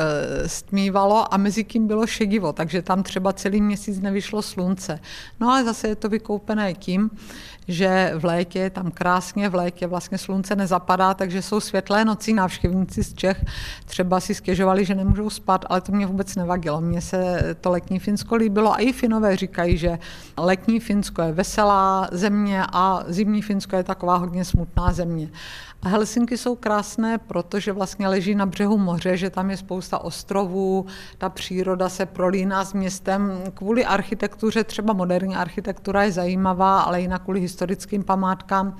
stmívalo 0.46 1.34
a 1.34 1.36
mezi 1.36 1.64
tím 1.64 1.86
bylo 1.86 2.06
šedivo, 2.06 2.52
takže 2.52 2.82
tam 2.82 3.02
třeba 3.02 3.32
celý 3.32 3.60
měsíc 3.60 4.00
nevyšlo 4.00 4.42
slunce. 4.42 5.00
No 5.40 5.50
ale 5.50 5.64
zase 5.64 5.88
je 5.88 5.96
to 5.96 6.08
vykoupené 6.08 6.74
tím, 6.74 7.10
že 7.68 8.12
v 8.18 8.24
létě 8.24 8.58
je 8.58 8.70
tam 8.70 8.90
krásně, 8.90 9.48
v 9.48 9.54
létě 9.54 9.86
vlastně 9.86 10.18
slunce 10.18 10.56
nezapadá, 10.56 11.14
takže 11.14 11.42
jsou 11.42 11.60
světlé 11.60 12.04
noci. 12.04 12.32
Návštěvníci 12.32 13.04
z 13.04 13.14
Čech 13.14 13.44
třeba 13.84 14.20
si 14.20 14.34
stěžovali, 14.34 14.84
že 14.84 14.94
nemůžou 14.94 15.30
spát, 15.30 15.64
ale 15.68 15.80
to 15.80 15.92
mě 15.92 16.06
vůbec 16.06 16.36
nevadilo. 16.36 16.80
Mně 16.80 17.00
se 17.00 17.40
to 17.60 17.70
letní 17.70 17.98
Finsko 17.98 18.36
líbilo 18.36 18.72
a 18.72 18.76
i 18.76 18.92
Finové 18.92 19.36
říkají, 19.36 19.78
že 19.78 19.98
letní 20.38 20.80
Finsko 20.80 21.22
je 21.22 21.32
veselá 21.32 22.08
země 22.12 22.62
a 22.72 23.04
zimní 23.06 23.42
Finsko 23.42 23.76
je 23.76 23.84
taková 23.84 24.16
hodně 24.16 24.44
smutná 24.44 24.92
země. 24.92 25.28
A 25.82 25.88
Helsinky 25.88 26.38
jsou 26.38 26.54
krásné, 26.56 27.18
protože 27.18 27.72
vlastně 27.72 28.08
leží 28.08 28.34
na 28.34 28.46
břehu 28.46 28.78
moře, 28.78 29.16
že 29.16 29.30
tam 29.30 29.50
je 29.50 29.56
spousta 29.56 29.98
ostrovů, 29.98 30.86
ta 31.18 31.28
příroda 31.28 31.88
se 31.88 32.06
prolíná 32.06 32.64
s 32.64 32.72
městem. 32.72 33.42
Kvůli 33.54 33.84
architektuře, 33.84 34.64
třeba 34.64 34.92
moderní 34.92 35.36
architektura 35.36 36.02
je 36.02 36.12
zajímavá, 36.12 36.80
ale 36.80 37.00
jinak 37.00 37.22
kvůli 37.22 37.40
historickým 37.40 38.04
památkám 38.04 38.76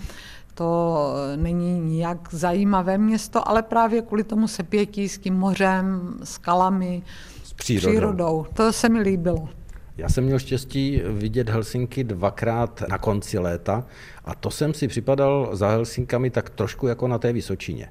to 0.54 1.14
není 1.36 1.80
nijak 1.80 2.28
zajímavé 2.34 2.98
město, 2.98 3.48
ale 3.48 3.62
právě 3.62 4.02
kvůli 4.02 4.24
tomu 4.24 4.48
sepětí 4.48 5.08
s 5.08 5.18
tím 5.18 5.34
mořem, 5.34 6.14
skalami, 6.24 7.02
s 7.44 7.52
přírodou. 7.52 7.88
přírodou. 7.90 8.46
To 8.54 8.72
se 8.72 8.88
mi 8.88 9.00
líbilo. 9.00 9.48
Já 9.96 10.08
jsem 10.08 10.24
měl 10.24 10.38
štěstí 10.38 11.02
vidět 11.06 11.48
Helsinky 11.48 12.04
dvakrát 12.04 12.82
na 12.88 12.98
konci 12.98 13.38
léta 13.38 13.86
a 14.24 14.34
to 14.34 14.50
jsem 14.50 14.74
si 14.74 14.88
připadal 14.88 15.50
za 15.52 15.68
Helsinkami 15.68 16.30
tak 16.30 16.50
trošku 16.50 16.86
jako 16.86 17.08
na 17.08 17.18
té 17.18 17.32
Vysočině. 17.32 17.88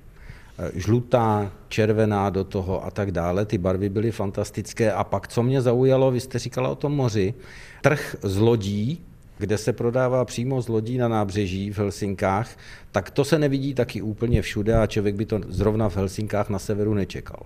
Žlutá, 0.73 1.51
červená 1.67 2.29
do 2.29 2.43
toho 2.43 2.85
a 2.85 2.91
tak 2.91 3.11
dále, 3.11 3.45
ty 3.45 3.57
barvy 3.57 3.89
byly 3.89 4.11
fantastické. 4.11 4.91
A 4.91 5.03
pak, 5.03 5.27
co 5.27 5.43
mě 5.43 5.61
zaujalo, 5.61 6.11
vy 6.11 6.19
jste 6.19 6.39
říkala 6.39 6.69
o 6.69 6.75
tom 6.75 6.91
moři, 6.91 7.33
trh 7.81 8.15
z 8.21 8.37
lodí, 8.37 9.05
kde 9.41 9.57
se 9.57 9.73
prodává 9.73 10.25
přímo 10.25 10.61
z 10.61 10.67
lodí 10.67 10.97
na 10.97 11.07
nábřeží 11.07 11.71
v 11.71 11.77
Helsinkách, 11.77 12.49
tak 12.91 13.09
to 13.09 13.25
se 13.25 13.39
nevidí 13.39 13.73
taky 13.73 14.01
úplně 14.01 14.41
všude 14.41 14.77
a 14.77 14.87
člověk 14.87 15.15
by 15.15 15.25
to 15.25 15.39
zrovna 15.47 15.89
v 15.89 15.95
Helsinkách 15.95 16.49
na 16.49 16.59
severu 16.59 16.93
nečekal. 16.93 17.39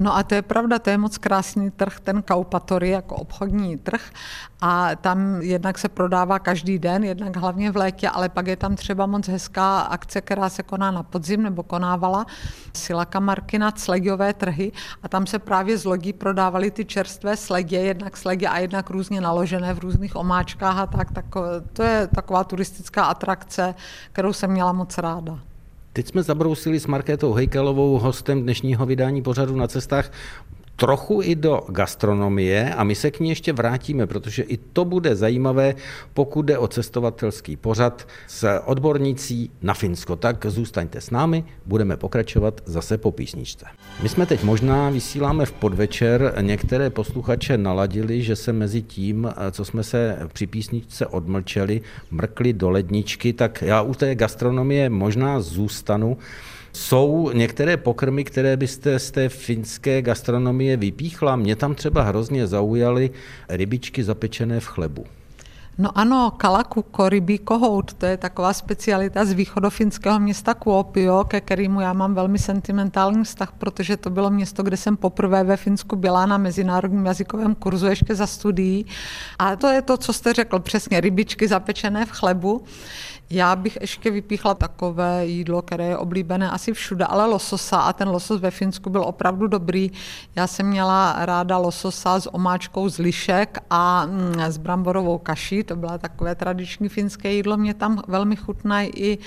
No 0.00 0.16
a 0.16 0.22
to 0.22 0.34
je 0.34 0.42
pravda, 0.42 0.78
to 0.78 0.90
je 0.90 0.98
moc 0.98 1.18
krásný 1.18 1.70
trh, 1.70 2.00
ten 2.00 2.22
Kaupatory 2.22 2.90
jako 2.90 3.16
obchodní 3.16 3.78
trh 3.78 4.10
a 4.60 4.96
tam 4.96 5.42
jednak 5.42 5.78
se 5.78 5.88
prodává 5.88 6.38
každý 6.38 6.78
den, 6.78 7.04
jednak 7.04 7.36
hlavně 7.36 7.70
v 7.70 7.76
létě, 7.76 8.08
ale 8.08 8.28
pak 8.28 8.46
je 8.46 8.56
tam 8.56 8.76
třeba 8.76 9.06
moc 9.06 9.28
hezká 9.28 9.80
akce, 9.80 10.20
která 10.20 10.48
se 10.48 10.62
koná 10.62 10.90
na 10.90 11.02
podzim 11.02 11.42
nebo 11.42 11.62
konávala 11.62 12.26
Silaka 12.74 13.20
Markina, 13.20 13.72
slegiové 13.76 14.34
trhy 14.34 14.72
a 15.02 15.08
tam 15.08 15.26
se 15.26 15.38
právě 15.38 15.78
z 15.78 15.84
lodí 15.84 16.12
prodávaly 16.12 16.70
ty 16.70 16.84
čerstvé 16.84 17.36
slegě, 17.36 17.78
jednak 17.78 18.16
slegě 18.16 18.48
a 18.48 18.58
jednak 18.58 18.90
různě 18.90 19.20
naložené 19.20 19.74
v 19.74 19.78
různých 19.78 20.16
omáčkách 20.16 20.78
a 20.78 20.86
tak, 20.86 21.12
tak 21.12 21.24
to 21.72 21.82
je 21.82 22.08
taková 22.14 22.44
turistická 22.44 23.04
atrakce, 23.04 23.74
kterou 24.12 24.32
jsem 24.32 24.50
měla 24.50 24.72
moc 24.72 24.98
ráda. 24.98 25.38
Teď 25.92 26.08
jsme 26.08 26.22
zabrousili 26.22 26.80
s 26.80 26.86
Markétou 26.86 27.32
Hejkelovou, 27.32 27.98
hostem 27.98 28.42
dnešního 28.42 28.86
vydání 28.86 29.22
pořadu 29.22 29.56
na 29.56 29.68
cestách 29.68 30.10
trochu 30.80 31.20
i 31.22 31.34
do 31.34 31.60
gastronomie 31.68 32.74
a 32.74 32.84
my 32.84 32.94
se 32.94 33.10
k 33.10 33.20
ní 33.20 33.28
ještě 33.28 33.52
vrátíme, 33.52 34.06
protože 34.06 34.42
i 34.42 34.56
to 34.56 34.84
bude 34.84 35.16
zajímavé, 35.16 35.74
pokud 36.14 36.42
jde 36.42 36.58
o 36.58 36.68
cestovatelský 36.68 37.56
pořad 37.56 38.08
s 38.26 38.60
odbornicí 38.64 39.50
na 39.62 39.74
Finsko. 39.74 40.16
Tak 40.16 40.46
zůstaňte 40.46 41.00
s 41.00 41.10
námi, 41.10 41.44
budeme 41.66 41.96
pokračovat 41.96 42.60
zase 42.64 42.98
po 42.98 43.12
písničce. 43.12 43.66
My 44.02 44.08
jsme 44.08 44.26
teď 44.26 44.42
možná 44.42 44.90
vysíláme 44.90 45.46
v 45.46 45.52
podvečer, 45.52 46.34
některé 46.40 46.90
posluchače 46.90 47.58
naladili, 47.58 48.22
že 48.22 48.36
se 48.36 48.52
mezi 48.52 48.82
tím, 48.82 49.28
co 49.50 49.64
jsme 49.64 49.82
se 49.82 50.18
při 50.32 50.46
písničce 50.46 51.06
odmlčeli, 51.06 51.80
mrkli 52.10 52.52
do 52.52 52.70
ledničky, 52.70 53.32
tak 53.32 53.62
já 53.62 53.82
u 53.82 53.94
té 53.94 54.14
gastronomie 54.14 54.90
možná 54.90 55.40
zůstanu. 55.40 56.16
Jsou 56.72 57.30
některé 57.32 57.76
pokrmy, 57.76 58.24
které 58.24 58.56
byste 58.56 58.98
z 58.98 59.10
té 59.10 59.28
finské 59.28 60.02
gastronomie 60.02 60.76
vypíchla? 60.76 61.36
Mě 61.36 61.56
tam 61.56 61.74
třeba 61.74 62.02
hrozně 62.02 62.46
zaujaly 62.46 63.10
rybičky 63.48 64.04
zapečené 64.04 64.60
v 64.60 64.66
chlebu. 64.66 65.04
No 65.78 65.98
ano, 65.98 66.32
kalakuko, 66.36 67.08
rybí 67.08 67.38
kohout, 67.38 67.94
to 67.94 68.06
je 68.06 68.16
taková 68.16 68.52
specialita 68.52 69.24
z 69.24 69.32
východofinského 69.32 70.20
města 70.20 70.54
Kuopio, 70.54 71.24
ke 71.24 71.40
kterému 71.40 71.80
já 71.80 71.92
mám 71.92 72.14
velmi 72.14 72.38
sentimentální 72.38 73.24
vztah, 73.24 73.52
protože 73.58 73.96
to 73.96 74.10
bylo 74.10 74.30
město, 74.30 74.62
kde 74.62 74.76
jsem 74.76 74.96
poprvé 74.96 75.44
ve 75.44 75.56
Finsku 75.56 75.96
byla 75.96 76.26
na 76.26 76.38
mezinárodním 76.38 77.06
jazykovém 77.06 77.54
kurzu 77.54 77.86
ještě 77.86 78.14
za 78.14 78.26
studií. 78.26 78.86
A 79.38 79.56
to 79.56 79.66
je 79.66 79.82
to, 79.82 79.96
co 79.96 80.12
jste 80.12 80.32
řekl, 80.32 80.58
přesně 80.58 81.00
rybičky 81.00 81.48
zapečené 81.48 82.06
v 82.06 82.10
chlebu. 82.10 82.64
Já 83.32 83.56
bych 83.56 83.78
ještě 83.80 84.10
vypíchla 84.10 84.54
takové 84.54 85.26
jídlo, 85.26 85.62
které 85.62 85.84
je 85.84 85.96
oblíbené 85.96 86.50
asi 86.50 86.72
všude, 86.72 87.04
ale 87.04 87.26
lososa 87.26 87.80
a 87.80 87.92
ten 87.92 88.08
losos 88.08 88.40
ve 88.40 88.50
Finsku 88.50 88.90
byl 88.90 89.02
opravdu 89.02 89.46
dobrý. 89.46 89.90
Já 90.36 90.46
jsem 90.46 90.66
měla 90.66 91.16
ráda 91.18 91.58
lososa 91.58 92.20
s 92.20 92.34
omáčkou 92.34 92.88
z 92.88 92.98
lišek 92.98 93.58
a 93.70 94.06
mm, 94.06 94.40
s 94.40 94.56
bramborovou 94.56 95.18
kaší, 95.18 95.64
to 95.64 95.76
byla 95.76 95.98
takové 95.98 96.34
tradiční 96.34 96.88
finské 96.88 97.32
jídlo, 97.32 97.56
mě 97.56 97.74
tam 97.74 98.02
velmi 98.08 98.36
chutnají 98.36 98.90
i 98.96 99.18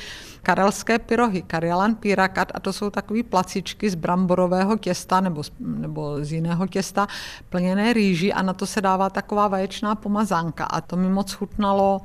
karelské 0.42 1.00
pyrohy, 1.00 1.42
karjalan 1.42 1.96
pírakat 1.96 2.52
a 2.56 2.60
to 2.60 2.74
jsou 2.74 2.90
takové 2.90 3.24
placičky 3.24 3.90
z 3.90 3.96
bramborového 3.96 4.78
těsta 4.78 5.22
nebo 5.22 5.44
nebo 5.60 6.18
z 6.26 6.32
jiného 6.32 6.68
těsta 6.68 7.08
plněné 7.50 7.94
rýží 7.94 8.34
a 8.34 8.42
na 8.42 8.54
to 8.54 8.66
se 8.66 8.82
dává 8.82 9.10
taková 9.10 9.48
vaječná 9.48 9.96
pomazánka. 9.96 10.66
A 10.66 10.82
to 10.82 10.96
mi 10.96 11.10
moc 11.10 11.34
chutnalo 11.34 12.02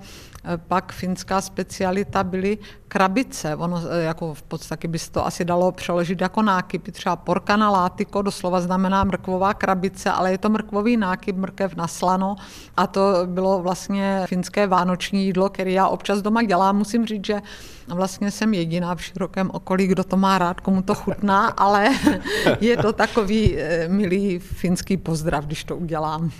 pak 0.56 0.92
finská 0.92 1.40
specialita 1.88 2.24
byly 2.24 2.58
krabice. 2.88 3.56
Ono 3.56 3.82
e, 3.90 4.02
jako 4.02 4.34
v 4.34 4.42
podstatě 4.42 4.88
by 4.88 4.98
se 4.98 5.10
to 5.10 5.26
asi 5.26 5.44
dalo 5.44 5.72
přeložit 5.72 6.20
jako 6.20 6.42
nákyp. 6.42 6.92
Třeba 6.92 7.16
porka 7.16 7.56
na 7.56 7.70
látiko 7.70 8.22
doslova 8.22 8.60
znamená 8.60 9.04
mrkvová 9.04 9.54
krabice, 9.54 10.10
ale 10.10 10.30
je 10.32 10.38
to 10.38 10.48
mrkvový 10.48 10.96
nákyp, 10.96 11.36
mrkev 11.36 11.76
na 11.76 11.86
slano 11.86 12.36
a 12.76 12.86
to 12.86 13.00
bylo 13.26 13.62
vlastně 13.62 14.22
finské 14.26 14.66
vánoční 14.66 15.24
jídlo, 15.24 15.48
které 15.48 15.70
já 15.70 15.88
občas 15.88 16.22
doma 16.22 16.42
dělám. 16.42 16.76
Musím 16.76 17.06
říct, 17.06 17.26
že 17.26 17.40
vlastně 17.88 18.30
jsem 18.30 18.54
jediná 18.54 18.94
v 18.94 19.04
širokém 19.04 19.50
okolí, 19.52 19.86
kdo 19.86 20.04
to 20.04 20.16
má 20.16 20.38
rád, 20.38 20.60
komu 20.60 20.82
to 20.82 20.94
chutná, 20.94 21.46
ale 21.46 21.88
je 22.60 22.76
to 22.76 22.92
takový 22.92 23.56
e, 23.56 23.88
milý 23.88 24.38
finský 24.38 24.96
pozdrav, 24.96 25.44
když 25.44 25.64
to 25.64 25.76
udělám. 25.76 26.30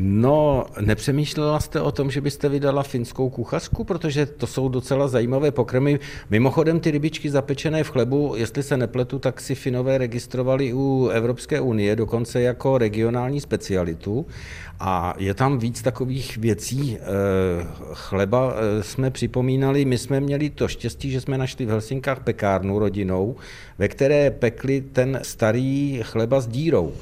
No, 0.00 0.66
nepřemýšlela 0.80 1.60
jste 1.60 1.80
o 1.80 1.92
tom, 1.92 2.10
že 2.10 2.20
byste 2.20 2.48
vydala 2.48 2.82
finskou 2.82 3.30
kuchařku, 3.30 3.84
protože 3.84 4.26
to 4.26 4.46
jsou 4.46 4.68
docela 4.68 5.08
zajímavé 5.08 5.50
pokrmy. 5.50 6.00
Mimochodem 6.30 6.80
ty 6.80 6.90
rybičky 6.90 7.30
zapečené 7.30 7.84
v 7.84 7.90
chlebu, 7.90 8.34
jestli 8.36 8.62
se 8.62 8.76
nepletu, 8.76 9.18
tak 9.18 9.40
si 9.40 9.54
Finové 9.54 9.98
registrovali 9.98 10.72
u 10.72 11.08
Evropské 11.12 11.60
unie, 11.60 11.96
dokonce 11.96 12.40
jako 12.40 12.78
regionální 12.78 13.40
specialitu. 13.40 14.26
A 14.80 15.14
je 15.18 15.34
tam 15.34 15.58
víc 15.58 15.82
takových 15.82 16.36
věcí. 16.36 16.98
Eh, 17.00 17.04
chleba 17.92 18.54
eh, 18.54 18.82
jsme 18.82 19.10
připomínali, 19.10 19.84
my 19.84 19.98
jsme 19.98 20.20
měli 20.20 20.50
to 20.50 20.68
štěstí, 20.68 21.10
že 21.10 21.20
jsme 21.20 21.38
našli 21.38 21.66
v 21.66 21.68
Helsinkách 21.68 22.20
pekárnu 22.20 22.78
rodinou, 22.78 23.36
ve 23.78 23.88
které 23.88 24.30
pekli 24.30 24.80
ten 24.80 25.20
starý 25.22 26.00
chleba 26.02 26.40
s 26.40 26.46
dírou. 26.46 26.92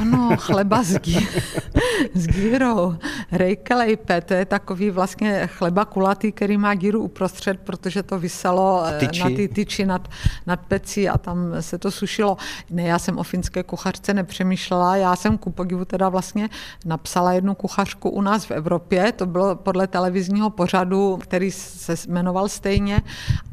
Ano, 0.00 0.36
chleba 0.36 0.82
s, 0.82 0.98
gí, 0.98 1.28
s 2.14 2.26
gírou. 2.26 2.96
Rejkelejpe, 3.32 4.20
to 4.20 4.34
je 4.34 4.44
takový 4.44 4.90
vlastně 4.90 5.46
chleba 5.46 5.84
kulatý, 5.84 6.32
který 6.32 6.58
má 6.58 6.74
díru 6.74 7.00
uprostřed, 7.00 7.60
protože 7.60 8.02
to 8.02 8.18
vyselo 8.18 8.84
eh, 8.86 8.98
tyči. 8.98 9.20
na 9.20 9.26
ty 9.26 9.48
tyči 9.48 9.86
nad, 9.86 10.08
nad 10.46 10.60
pecí 10.60 11.08
a 11.08 11.18
tam 11.18 11.38
se 11.60 11.78
to 11.78 11.90
sušilo. 11.90 12.36
Ne, 12.70 12.82
já 12.82 12.98
jsem 12.98 13.18
o 13.18 13.22
finské 13.22 13.62
kuchařce 13.62 14.14
nepřemýšlela, 14.14 14.96
já 14.96 15.16
jsem 15.16 15.38
ku 15.38 15.50
podivu 15.50 15.84
teda 15.84 16.08
vlastně 16.08 16.48
napsala 16.84 17.32
jednu 17.32 17.54
kuchařku 17.54 18.10
u 18.10 18.20
nás 18.20 18.44
v 18.44 18.50
Evropě, 18.50 19.12
to 19.12 19.26
bylo 19.26 19.56
podle 19.56 19.86
televizního 19.86 20.50
pořadu, 20.50 21.16
který 21.16 21.50
se 21.50 21.94
jmenoval 22.08 22.48
stejně 22.48 23.02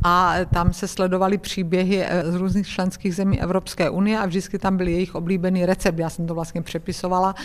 a 0.03 0.34
tam 0.53 0.74
se 0.74 0.88
sledovaly 0.88 1.38
příběhy 1.38 2.05
eh, 2.05 2.31
z 2.31 2.36
různých 2.36 2.67
členských 2.67 3.15
zemí 3.15 3.41
Evropské 3.41 3.89
unie 3.89 4.19
a 4.19 4.25
vždycky 4.25 4.60
tam 4.60 4.77
byl 4.77 4.88
jejich 4.88 5.15
oblíbený 5.15 5.65
recept. 5.65 6.00
Já 6.00 6.10
jsem 6.18 6.28
to 6.28 6.34
vlastně 6.34 6.62
přepisovala 6.62 7.36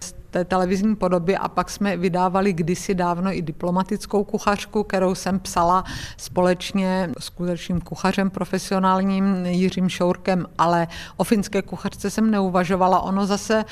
z 0.00 0.14
té 0.30 0.44
televizní 0.44 0.96
podobě 0.96 1.38
a 1.38 1.48
pak 1.48 1.70
jsme 1.70 1.96
vydávali 1.96 2.52
kdysi 2.52 2.94
dávno 2.94 3.36
i 3.36 3.42
diplomatickou 3.42 4.24
kuchařku, 4.24 4.82
kterou 4.82 5.14
jsem 5.14 5.40
psala 5.40 5.84
společně 6.16 7.10
s 7.18 7.24
skutečným 7.24 7.80
kuchařem 7.80 8.30
profesionálním 8.30 9.46
Jiřím 9.46 9.88
Šourkem, 9.88 10.46
ale 10.58 10.86
o 11.16 11.24
finské 11.24 11.62
kuchařce 11.62 12.10
jsem 12.10 12.30
neuvažovala. 12.30 13.00
Ono 13.00 13.26
zase, 13.26 13.64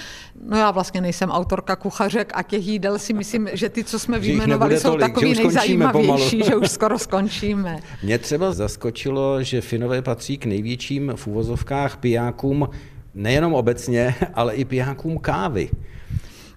no 0.48 0.56
já 0.56 0.70
vlastně 0.70 1.00
nejsem 1.00 1.30
autorka 1.30 1.76
kuchařek 1.76 2.32
a 2.34 2.42
těch 2.42 2.66
jídel 2.66 2.98
si 2.98 3.12
myslím, 3.12 3.48
že 3.52 3.68
ty, 3.68 3.84
co 3.84 3.98
jsme 3.98 4.18
vyjmenovali, 4.18 4.80
jsou 4.80 4.90
tolik, 4.90 5.00
takový 5.00 5.34
nejzajímavější, 5.34 6.42
že 6.46 6.56
už 6.56 6.70
skoro 6.70 6.98
skončíme. 6.98 7.80
Mě 8.02 8.18
třeba 8.18 8.52
zaskočilo, 8.52 9.42
že 9.42 9.60
Finové 9.60 10.02
patří 10.02 10.38
k 10.38 10.46
největším 10.46 11.12
v 11.16 11.26
úvozovkách 11.26 11.96
pijákům 11.96 12.68
nejenom 13.14 13.54
obecně, 13.54 14.14
ale 14.34 14.54
i 14.54 14.64
pijákům 14.64 15.18
kávy 15.18 15.70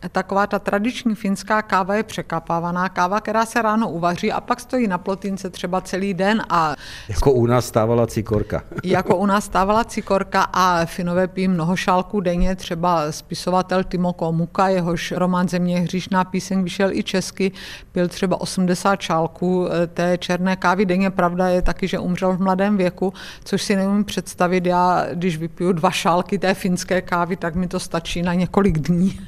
taková 0.10 0.48
ta 0.48 0.60
tradiční 0.60 1.16
finská 1.16 1.62
káva 1.62 1.96
je 1.96 2.04
překapávaná 2.04 2.90
káva, 2.90 3.22
která 3.22 3.46
se 3.46 3.62
ráno 3.62 3.90
uvaří 3.90 4.32
a 4.32 4.42
pak 4.42 4.60
stojí 4.60 4.88
na 4.88 4.98
plotince 4.98 5.50
třeba 5.50 5.82
celý 5.82 6.14
den. 6.14 6.44
A 6.50 6.76
jako 7.10 7.32
u 7.32 7.46
nás 7.46 7.66
stávala 7.66 8.08
cikorka. 8.08 8.64
jako 8.84 9.16
u 9.16 9.26
nás 9.26 9.46
stávala 9.46 9.84
cikorka 9.84 10.42
a 10.42 10.86
Finové 10.86 11.28
pijí 11.28 11.48
mnoho 11.48 11.76
šálků 11.76 12.20
denně, 12.22 12.56
třeba 12.56 13.12
spisovatel 13.12 13.84
Timo 13.84 14.14
Komuka, 14.14 14.68
jehož 14.68 15.12
román 15.12 15.50
Země 15.50 15.80
hříšná 15.80 16.24
píseň 16.24 16.64
vyšel 16.64 16.92
i 16.92 17.04
česky, 17.04 17.52
pil 17.92 18.08
třeba 18.08 18.42
80 18.42 19.02
šálků 19.02 19.68
eh, 19.68 19.88
té 19.88 20.18
černé 20.18 20.56
kávy 20.56 20.86
denně. 20.86 21.10
Pravda 21.10 21.48
je 21.48 21.62
taky, 21.62 21.88
že 21.88 22.00
umřel 22.00 22.38
v 22.38 22.42
mladém 22.42 22.78
věku, 22.78 23.14
což 23.44 23.62
si 23.62 23.76
neumím 23.76 24.04
představit. 24.04 24.66
Já, 24.66 25.06
když 25.14 25.38
vypiju 25.38 25.72
dva 25.72 25.92
šálky 25.92 26.38
té 26.38 26.54
finské 26.54 27.02
kávy, 27.02 27.36
tak 27.36 27.56
mi 27.56 27.68
to 27.68 27.80
stačí 27.80 28.22
na 28.22 28.34
několik 28.34 28.80
dní. 28.80 29.20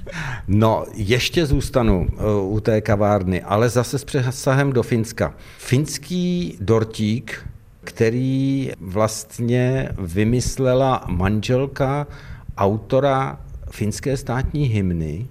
No, 0.47 0.62
ještě 0.93 1.45
zůstanu 1.45 2.07
eh, 2.11 2.21
u 2.41 2.59
té 2.59 2.81
kavárny, 2.81 3.41
ale 3.41 3.69
zase 3.69 3.99
s 3.99 4.03
přesahem 4.03 4.73
do 4.73 4.83
Finska. 4.83 5.33
Finský 5.57 6.57
dortík, 6.61 7.47
který 7.83 8.71
vlastně 8.79 9.89
vymyslela 9.97 11.05
manželka 11.07 12.07
autora 12.57 13.39
finské 13.71 14.17
státní 14.17 14.65
hymny, 14.65 15.27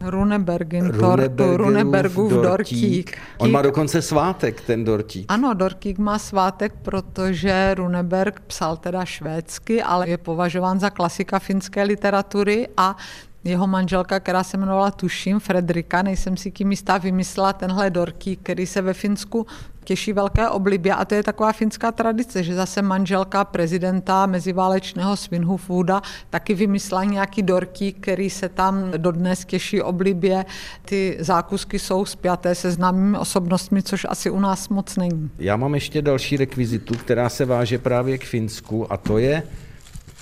Runebergin, 0.00 0.88
Runebergův, 0.88 1.56
Runebergův 1.56 2.32
dortík. 2.32 2.46
dortík. 2.48 3.16
On 3.38 3.50
má 3.50 3.62
dokonce 3.62 4.02
svátek, 4.02 4.60
ten 4.60 4.84
dortík. 4.84 5.26
Ano, 5.28 5.54
dortík 5.54 5.98
má 5.98 6.18
svátek, 6.18 6.72
protože 6.82 7.74
Runeberg 7.74 8.40
psal 8.40 8.76
teda 8.76 9.04
švédsky, 9.04 9.82
ale 9.82 10.08
je 10.08 10.18
považován 10.18 10.80
za 10.80 10.90
klasika 10.90 11.38
finské 11.38 11.82
literatury 11.82 12.68
a 12.76 12.96
jeho 13.44 13.66
manželka, 13.66 14.20
která 14.20 14.44
se 14.44 14.56
jmenovala 14.56 14.90
Tuším, 14.90 15.40
Fredrika, 15.40 16.02
nejsem 16.02 16.36
si 16.36 16.50
kým 16.50 16.70
jistá, 16.70 16.98
vymyslela 16.98 17.52
tenhle 17.52 17.90
dorky, 17.90 18.36
který 18.36 18.66
se 18.66 18.82
ve 18.82 18.94
Finsku 18.94 19.46
těší 19.84 20.12
velké 20.12 20.48
oblibě 20.48 20.94
a 20.94 21.04
to 21.04 21.14
je 21.14 21.22
taková 21.22 21.52
finská 21.52 21.92
tradice, 21.92 22.42
že 22.42 22.54
zase 22.54 22.82
manželka 22.82 23.44
prezidenta 23.44 24.26
meziválečného 24.26 25.16
Svinhufůda 25.16 26.02
taky 26.30 26.54
vymyslela 26.54 27.04
nějaký 27.04 27.42
dorky, 27.42 27.92
který 27.92 28.30
se 28.30 28.48
tam 28.48 28.90
dodnes 28.96 29.44
těší 29.44 29.82
oblibě. 29.82 30.44
Ty 30.84 31.16
zákusky 31.20 31.78
jsou 31.78 32.04
spjaté 32.04 32.54
se 32.54 32.70
známými 32.70 33.18
osobnostmi, 33.18 33.82
což 33.82 34.06
asi 34.08 34.30
u 34.30 34.40
nás 34.40 34.68
moc 34.68 34.96
není. 34.96 35.30
Já 35.38 35.56
mám 35.56 35.74
ještě 35.74 36.02
další 36.02 36.36
rekvizitu, 36.36 36.94
která 36.94 37.28
se 37.28 37.44
váže 37.44 37.78
právě 37.78 38.18
k 38.18 38.24
Finsku 38.24 38.92
a 38.92 38.96
to 38.96 39.18
je, 39.18 39.42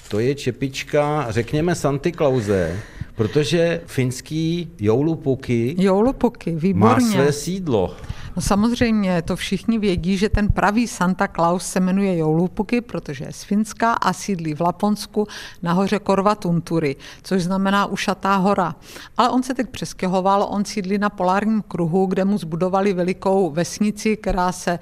to 0.09 0.19
je 0.19 0.35
čepička, 0.35 1.27
řekněme 1.29 1.75
Santy 1.75 2.13
Clause, 2.13 2.79
Protože 3.19 3.81
finský 3.87 4.69
joulupuky, 4.81 5.77
joulupuky 5.79 6.51
výborně. 6.51 7.05
má 7.05 7.13
své 7.13 7.33
sídlo. 7.33 7.97
No 8.39 8.43
samozřejmě, 8.43 9.23
to 9.23 9.37
všichni 9.37 9.79
vědí, 9.79 10.17
že 10.17 10.29
ten 10.29 10.49
pravý 10.49 10.89
Santa 10.89 11.29
Claus 11.29 11.67
se 11.67 11.81
jmenuje 11.81 12.17
Joulupuky, 12.17 12.81
protože 12.81 13.25
je 13.25 13.33
z 13.33 13.43
Finska 13.43 13.93
a 13.93 14.13
sídlí 14.13 14.55
v 14.55 14.61
Laponsku 14.61 15.27
na 15.63 15.73
hoře 15.73 15.99
Korvatunturi, 15.99 16.97
což 17.23 17.43
znamená 17.43 17.87
ušatá 17.87 18.37
hora. 18.37 18.75
Ale 19.17 19.29
on 19.29 19.43
se 19.43 19.55
teď 19.55 19.69
přestěhoval, 19.71 20.47
on 20.51 20.65
sídlí 20.65 20.99
na 20.99 21.11
polárním 21.11 21.63
kruhu, 21.63 22.07
kde 22.07 22.25
mu 22.25 22.39
zbudovali 22.39 22.93
velikou 22.93 23.51
vesnici, 23.51 24.17
která 24.17 24.53
se 24.53 24.71
e, 24.71 24.79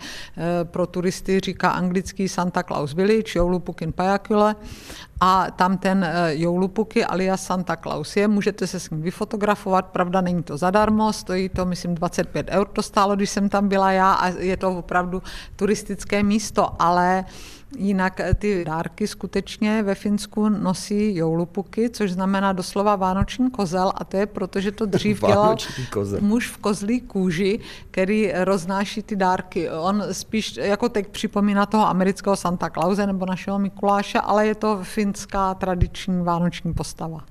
pro 0.64 0.86
turisty 0.86 1.40
říká 1.40 1.70
anglický 1.70 2.28
Santa 2.28 2.62
Claus 2.62 2.94
Village, 2.94 3.38
Joulupukin 3.38 3.92
Pajakule 3.92 4.56
a 5.20 5.50
tam 5.50 5.78
ten 5.78 6.04
eh, 6.04 6.36
Joulupuky 6.36 7.04
alias 7.04 7.46
Santa 7.46 7.76
Claus 7.76 8.16
je, 8.16 8.28
můžete 8.28 8.66
se 8.66 8.80
s 8.80 8.90
ním 8.90 9.02
vyfotografovat, 9.02 9.86
pravda 9.86 10.20
není 10.20 10.42
to 10.42 10.56
zadarmo, 10.56 11.12
stojí 11.12 11.48
to 11.48 11.64
myslím 11.64 11.94
25 11.94 12.48
eur 12.50 12.68
to 12.68 12.82
stálo, 12.82 13.16
když 13.16 13.30
jsem 13.30 13.45
tam 13.48 13.68
byla 13.68 13.92
já 13.92 14.12
a 14.12 14.28
je 14.28 14.56
to 14.56 14.78
opravdu 14.78 15.22
turistické 15.56 16.22
místo, 16.22 16.82
ale 16.82 17.24
Jinak 17.78 18.20
eh, 18.20 18.34
ty 18.34 18.64
dárky 18.64 19.06
skutečně 19.06 19.82
ve 19.82 19.94
Finsku 19.94 20.48
nosí 20.48 21.16
joulupuky, 21.16 21.90
což 21.90 22.12
znamená 22.12 22.52
doslova 22.52 22.96
vánoční 22.96 23.50
kozel 23.50 23.92
a 23.94 24.04
to 24.04 24.16
je 24.16 24.26
proto, 24.26 24.60
že 24.60 24.72
to 24.72 24.86
dřív 24.96 25.20
dělal 25.20 25.56
muž 26.20 26.48
v 26.50 26.56
kozlí 26.56 27.00
kůži, 27.00 27.60
který 27.90 28.32
roznáší 28.34 29.02
ty 29.02 29.16
dárky. 29.16 29.70
On 29.70 30.02
spíš 30.12 30.56
jako 30.56 30.88
teď 30.88 31.08
připomíná 31.08 31.66
toho 31.66 31.88
amerického 31.88 32.36
Santa 32.36 32.70
Clause 32.70 33.06
nebo 33.06 33.26
našeho 33.26 33.58
Mikuláše, 33.58 34.20
ale 34.20 34.46
je 34.46 34.54
to 34.54 34.78
finská 34.82 35.54
tradiční 35.54 36.24
vánoční 36.24 36.74
postava. 36.74 37.24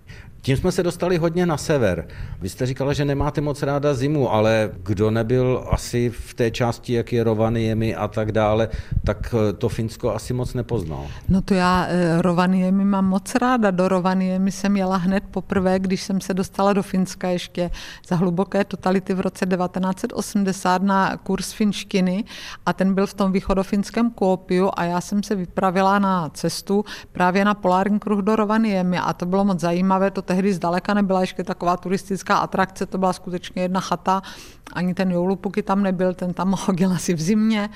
Tím 0.45 0.57
jsme 0.57 0.71
se 0.71 0.83
dostali 0.83 1.17
hodně 1.17 1.45
na 1.45 1.57
sever. 1.57 2.07
Vy 2.41 2.49
jste 2.49 2.65
říkala, 2.65 2.93
že 2.93 3.05
nemáte 3.05 3.41
moc 3.41 3.63
ráda 3.63 3.93
zimu, 3.93 4.33
ale 4.33 4.69
kdo 4.83 5.11
nebyl 5.11 5.67
asi 5.71 6.09
v 6.09 6.33
té 6.33 6.51
části, 6.51 6.93
jak 6.93 7.13
je 7.13 7.23
Rovaniemi 7.23 7.95
a 7.95 8.07
tak 8.07 8.31
dále, 8.31 8.69
tak 9.03 9.35
eh, 9.49 9.53
to 9.53 9.69
Finsko 9.69 10.15
asi 10.15 10.33
moc 10.33 10.53
nepoznal. 10.53 11.07
No 11.29 11.41
to 11.41 11.53
já 11.53 11.85
eh, 11.89 12.21
Rovaniemi 12.21 12.85
mám 12.85 13.05
moc 13.05 13.35
ráda. 13.35 13.71
Do 13.71 13.87
Rovaniemi 13.87 14.51
jsem 14.51 14.77
jela 14.77 14.97
hned 14.97 15.23
poprvé, 15.31 15.79
když 15.79 16.01
jsem 16.01 16.21
se 16.21 16.33
dostala 16.33 16.73
do 16.73 16.83
Finska 16.83 17.27
ještě 17.27 17.71
za 18.07 18.15
hluboké 18.15 18.63
totality 18.63 19.13
v 19.13 19.19
roce 19.19 19.45
1980 19.45 20.81
na 20.81 21.17
kurz 21.17 21.51
finštiny 21.51 22.23
a 22.65 22.73
ten 22.73 22.93
byl 22.93 23.07
v 23.07 23.13
tom 23.13 23.31
východofinském 23.31 24.11
Kuopiu 24.11 24.69
a 24.75 24.83
já 24.83 25.01
jsem 25.01 25.23
se 25.23 25.35
vypravila 25.35 25.99
na 25.99 26.29
cestu 26.29 26.85
právě 27.11 27.45
na 27.45 27.53
polární 27.53 27.99
kruh 27.99 28.19
do 28.19 28.35
Rovaniemi 28.35 28.99
a 28.99 29.13
to 29.13 29.25
bylo 29.25 29.45
moc 29.45 29.59
zajímavé, 29.59 30.11
to 30.11 30.34
tehdy 30.35 30.53
zdaleka 30.53 30.93
nebyla 30.93 31.21
ještě 31.21 31.43
taková 31.43 31.77
turistická 31.77 32.37
atrakce, 32.37 32.85
to 32.85 32.97
byla 32.97 33.13
skutečně 33.13 33.61
jedna 33.61 33.79
chata, 33.79 34.21
ani 34.73 34.93
ten 34.93 35.11
joulupuky 35.11 35.63
tam 35.63 35.83
nebyl, 35.83 36.13
ten 36.13 36.33
tam 36.33 36.55
chodil 36.55 36.91
asi 36.95 37.13
v 37.13 37.21
zimě, 37.21 37.69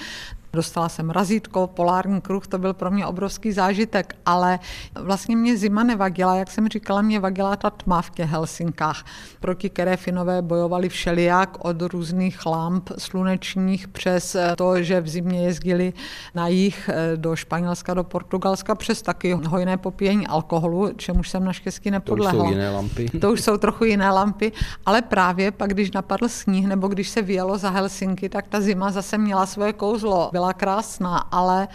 Dostala 0.53 0.89
jsem 0.89 1.09
razítko, 1.09 1.67
polární 1.67 2.21
kruh, 2.21 2.47
to 2.47 2.57
byl 2.57 2.73
pro 2.73 2.91
mě 2.91 3.05
obrovský 3.05 3.51
zážitek, 3.51 4.15
ale 4.25 4.59
vlastně 4.95 5.35
mě 5.35 5.57
zima 5.57 5.83
nevadila, 5.83 6.35
jak 6.35 6.51
jsem 6.51 6.67
říkala, 6.67 7.01
mě 7.01 7.19
vadila 7.19 7.55
ta 7.55 7.69
tma 7.69 8.01
v 8.01 8.09
těch 8.09 8.29
Helsinkách, 8.29 9.05
proti 9.39 9.69
které 9.69 9.97
Finové 9.97 10.41
bojovali 10.41 10.89
všelijak 10.89 11.57
od 11.65 11.81
různých 11.81 12.45
lamp 12.45 12.89
slunečních 12.97 13.87
přes 13.87 14.35
to, 14.57 14.83
že 14.83 15.01
v 15.01 15.09
zimě 15.09 15.45
jezdili 15.45 15.93
na 16.35 16.47
jich 16.47 16.89
eh, 16.93 17.17
do 17.17 17.35
Španělska, 17.35 17.93
do 17.93 18.03
Portugalska, 18.03 18.75
přes 18.75 19.01
taky 19.01 19.33
hojné 19.33 19.77
popíjení 19.77 20.27
alkoholu, 20.27 20.89
čemuž 20.95 21.29
jsem 21.29 21.43
naštěstí 21.43 21.91
nepodlehla. 21.91 22.43
To 22.43 22.43
už 22.43 22.49
jsou 22.49 22.51
jiné 22.51 22.69
lampy. 22.69 23.09
To 23.21 23.31
už 23.31 23.41
jsou 23.41 23.57
trochu 23.57 23.85
jiné 23.85 24.11
lampy, 24.11 24.51
ale 24.85 25.01
právě 25.01 25.51
pak, 25.51 25.69
když 25.69 25.91
napadl 25.91 26.29
sníh 26.29 26.67
nebo 26.67 26.87
když 26.87 27.09
se 27.09 27.21
vyjelo 27.21 27.57
za 27.57 27.69
Helsinky, 27.69 28.29
tak 28.29 28.47
ta 28.47 28.61
zima 28.61 28.91
zase 28.91 29.17
měla 29.17 29.45
svoje 29.45 29.73
kouzlo 29.73 30.29
byla 30.39 30.53
krásná, 30.53 31.17
ale 31.17 31.67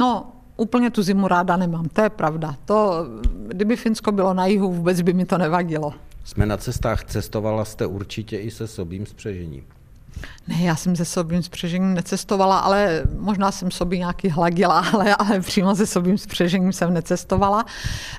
no, 0.00 0.32
úplně 0.56 0.90
tu 0.90 1.02
zimu 1.02 1.28
ráda 1.28 1.56
nemám, 1.56 1.88
to 1.88 2.02
je 2.02 2.10
pravda. 2.10 2.56
To, 2.64 3.06
kdyby 3.46 3.76
Finsko 3.76 4.12
bylo 4.12 4.34
na 4.34 4.46
jihu, 4.46 4.72
vůbec 4.72 5.00
by 5.00 5.12
mi 5.12 5.24
to 5.24 5.38
nevadilo. 5.38 5.92
Jsme 6.24 6.46
na 6.46 6.56
cestách, 6.56 7.04
cestovala 7.04 7.64
jste 7.64 7.86
určitě 7.86 8.38
i 8.38 8.50
se 8.50 8.66
sobým 8.66 9.06
spřežením. 9.06 9.64
Ne, 10.48 10.56
já 10.60 10.76
jsem 10.76 10.96
se 10.96 11.04
sobým 11.04 11.42
spřežením 11.42 11.94
necestovala, 11.94 12.58
ale 12.58 13.02
možná 13.18 13.52
jsem 13.52 13.70
sobě 13.70 13.98
nějaký 13.98 14.28
hladila, 14.28 14.84
ale, 14.92 15.14
ale 15.14 15.40
přímo 15.40 15.76
se 15.76 15.86
sobým 15.86 16.18
spřežením 16.18 16.72
jsem 16.72 16.94
necestovala. 16.94 17.64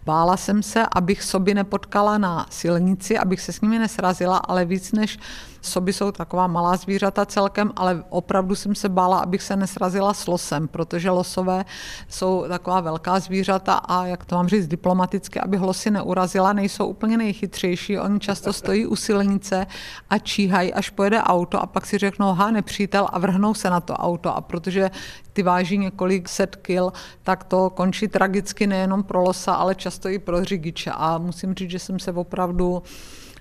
Bála 0.06 0.38
jsem 0.38 0.64
se, 0.64 0.86
abych 0.96 1.24
sobě 1.24 1.56
nepotkala 1.56 2.18
na 2.18 2.46
silnici, 2.50 3.18
abych 3.18 3.42
se 3.42 3.52
s 3.54 3.62
nimi 3.62 3.80
nesrazila, 3.80 4.38
ale 4.38 4.66
víc 4.66 4.92
než 4.92 5.20
Soby 5.66 5.94
jsou 5.94 6.12
taková 6.12 6.48
malá 6.48 6.76
zvířata 6.76 7.26
celkem, 7.26 7.72
ale 7.76 8.04
opravdu 8.10 8.56
jsem 8.56 8.76
se 8.76 8.90
bála, 8.90 9.20
abych 9.20 9.42
se 9.42 9.56
nesrazila 9.56 10.14
s 10.14 10.28
losem, 10.28 10.68
protože 10.68 11.10
losové 11.10 11.66
jsou 12.10 12.46
taková 12.48 12.82
velká 12.82 13.20
zvířata 13.20 13.74
a 13.74 14.06
jak 14.06 14.26
to 14.26 14.36
mám 14.36 14.48
říct 14.48 14.68
diplomaticky, 14.68 15.40
aby 15.40 15.58
losy 15.58 15.92
neurazila, 15.92 16.54
nejsou 16.54 16.86
úplně 16.86 17.18
nejchytřejší. 17.18 18.00
Oni 18.00 18.20
často 18.20 18.54
stojí 18.54 18.86
u 18.86 18.96
silnice 18.96 19.68
a 20.10 20.18
číhají, 20.18 20.74
až 20.74 20.90
pojede 20.90 21.22
auto 21.22 21.62
a 21.62 21.66
pak 21.66 21.86
si 21.86 21.98
řeknou, 22.16 22.34
ha, 22.34 22.52
nepřítel 22.52 23.08
a 23.12 23.20
vrhnou 23.20 23.54
se 23.54 23.70
na 23.70 23.80
to 23.80 23.94
auto. 23.94 24.36
A 24.36 24.42
protože 24.42 24.92
ty 25.34 25.44
váží 25.44 25.78
několik 25.78 26.30
set 26.30 26.56
kil, 26.56 26.94
tak 27.24 27.44
to 27.44 27.70
končí 27.70 28.08
tragicky 28.08 28.68
nejenom 28.68 29.04
pro 29.04 29.22
losa, 29.22 29.54
ale 29.54 29.76
často 29.76 30.10
i 30.10 30.20
pro 30.20 30.44
řidiče. 30.44 30.92
A 30.92 31.18
musím 31.18 31.54
říct, 31.54 31.70
že 31.70 31.80
jsem 31.80 32.00
se 32.00 32.12
opravdu 32.12 32.84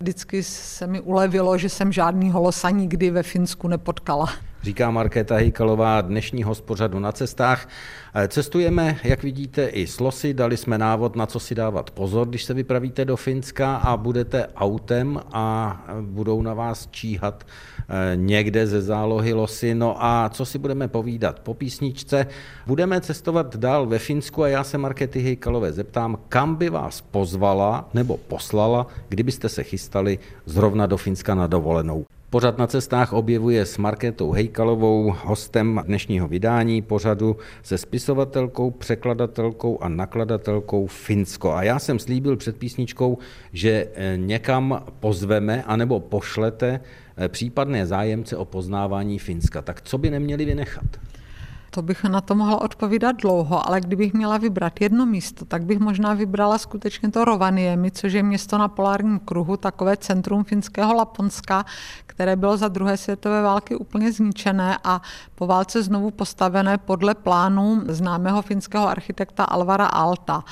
Vždycky 0.00 0.42
se 0.42 0.86
mi 0.86 1.00
ulevilo, 1.00 1.58
že 1.58 1.68
jsem 1.68 1.92
žádný 1.92 2.30
holosa 2.30 2.70
nikdy 2.70 3.10
ve 3.10 3.22
Finsku 3.22 3.68
nepotkala. 3.68 4.26
Říká 4.64 4.90
Markéta 4.90 5.36
Hejkalová 5.36 6.00
dnešního 6.00 6.54
spořadu 6.54 6.98
na 6.98 7.12
cestách. 7.12 7.68
Cestujeme, 8.28 8.96
jak 9.04 9.22
vidíte, 9.22 9.66
i 9.66 9.86
s 9.86 10.00
losy, 10.00 10.34
dali 10.34 10.56
jsme 10.56 10.78
návod, 10.78 11.16
na 11.16 11.26
co 11.26 11.40
si 11.40 11.54
dávat 11.54 11.90
pozor, 11.90 12.28
když 12.28 12.44
se 12.44 12.54
vypravíte 12.54 13.04
do 13.04 13.16
Finska 13.16 13.76
a 13.76 13.96
budete 13.96 14.46
autem 14.56 15.20
a 15.32 15.80
budou 16.00 16.42
na 16.42 16.54
vás 16.54 16.88
číhat 16.90 17.46
eh, 17.88 18.16
někde 18.16 18.66
ze 18.66 18.82
zálohy 18.82 19.32
losy. 19.32 19.74
No 19.74 20.04
a 20.04 20.28
co 20.28 20.44
si 20.44 20.58
budeme 20.58 20.88
povídat 20.88 21.40
po 21.40 21.54
písničce? 21.54 22.26
Budeme 22.66 23.00
cestovat 23.00 23.56
dál 23.56 23.86
ve 23.86 23.98
Finsku 23.98 24.42
a 24.42 24.48
já 24.48 24.64
se 24.64 24.78
Markety 24.78 25.20
Hejkalové 25.20 25.72
zeptám, 25.72 26.18
kam 26.28 26.54
by 26.54 26.70
vás 26.70 27.00
pozvala 27.00 27.88
nebo 27.94 28.16
poslala, 28.16 28.86
kdybyste 29.08 29.48
se 29.48 29.62
chystali 29.62 30.18
zrovna 30.46 30.86
do 30.86 30.96
Finska 30.96 31.34
na 31.34 31.46
dovolenou. 31.46 32.04
Pořad 32.34 32.58
na 32.58 32.66
cestách 32.66 33.12
objevuje 33.12 33.66
s 33.66 33.78
Markétou 33.78 34.30
Hejkalovou, 34.30 35.14
hostem 35.24 35.82
dnešního 35.86 36.28
vydání 36.28 36.82
pořadu 36.82 37.36
se 37.62 37.78
spisovatelkou, 37.78 38.70
překladatelkou 38.70 39.78
a 39.82 39.88
nakladatelkou 39.88 40.86
Finsko. 40.86 41.52
A 41.52 41.62
já 41.62 41.78
jsem 41.78 41.98
slíbil 41.98 42.36
před 42.36 42.56
písničkou, 42.56 43.18
že 43.52 43.88
eh, 43.94 44.16
někam 44.16 44.84
pozveme 45.00 45.62
anebo 45.62 46.00
pošlete 46.00 46.80
eh, 47.16 47.28
případné 47.28 47.86
zájemce 47.86 48.36
o 48.36 48.44
poznávání 48.44 49.18
Finska. 49.18 49.62
Tak 49.62 49.82
co 49.82 49.98
by 49.98 50.10
neměli 50.10 50.44
vynechat? 50.44 50.86
To 51.74 51.82
bych 51.82 52.04
na 52.04 52.20
to 52.20 52.34
mohla 52.34 52.60
odpovídat 52.60 53.12
dlouho, 53.12 53.68
ale 53.68 53.80
kdybych 53.80 54.14
měla 54.14 54.38
vybrat 54.38 54.80
jedno 54.80 55.06
místo, 55.06 55.44
tak 55.44 55.64
bych 55.64 55.78
možná 55.78 56.14
vybrala 56.14 56.58
skutečně 56.58 57.10
to 57.10 57.24
Rovaniemi, 57.24 57.90
což 57.90 58.12
je 58.12 58.22
město 58.22 58.58
na 58.58 58.68
polárním 58.68 59.18
kruhu, 59.18 59.56
takové 59.56 59.96
centrum 59.96 60.44
finského 60.44 60.94
Laponska, 60.94 61.64
které 62.06 62.36
bylo 62.36 62.56
za 62.56 62.68
druhé 62.68 62.96
světové 62.96 63.42
války 63.42 63.76
úplně 63.76 64.12
zničené 64.12 64.78
a 64.84 65.02
po 65.34 65.46
válce 65.46 65.82
znovu 65.82 66.10
postavené 66.10 66.78
podle 66.78 67.14
plánů 67.14 67.82
známého 67.88 68.42
finského 68.42 68.88
architekta 68.88 69.44
Alvara 69.44 69.86
Alta. 69.86 70.44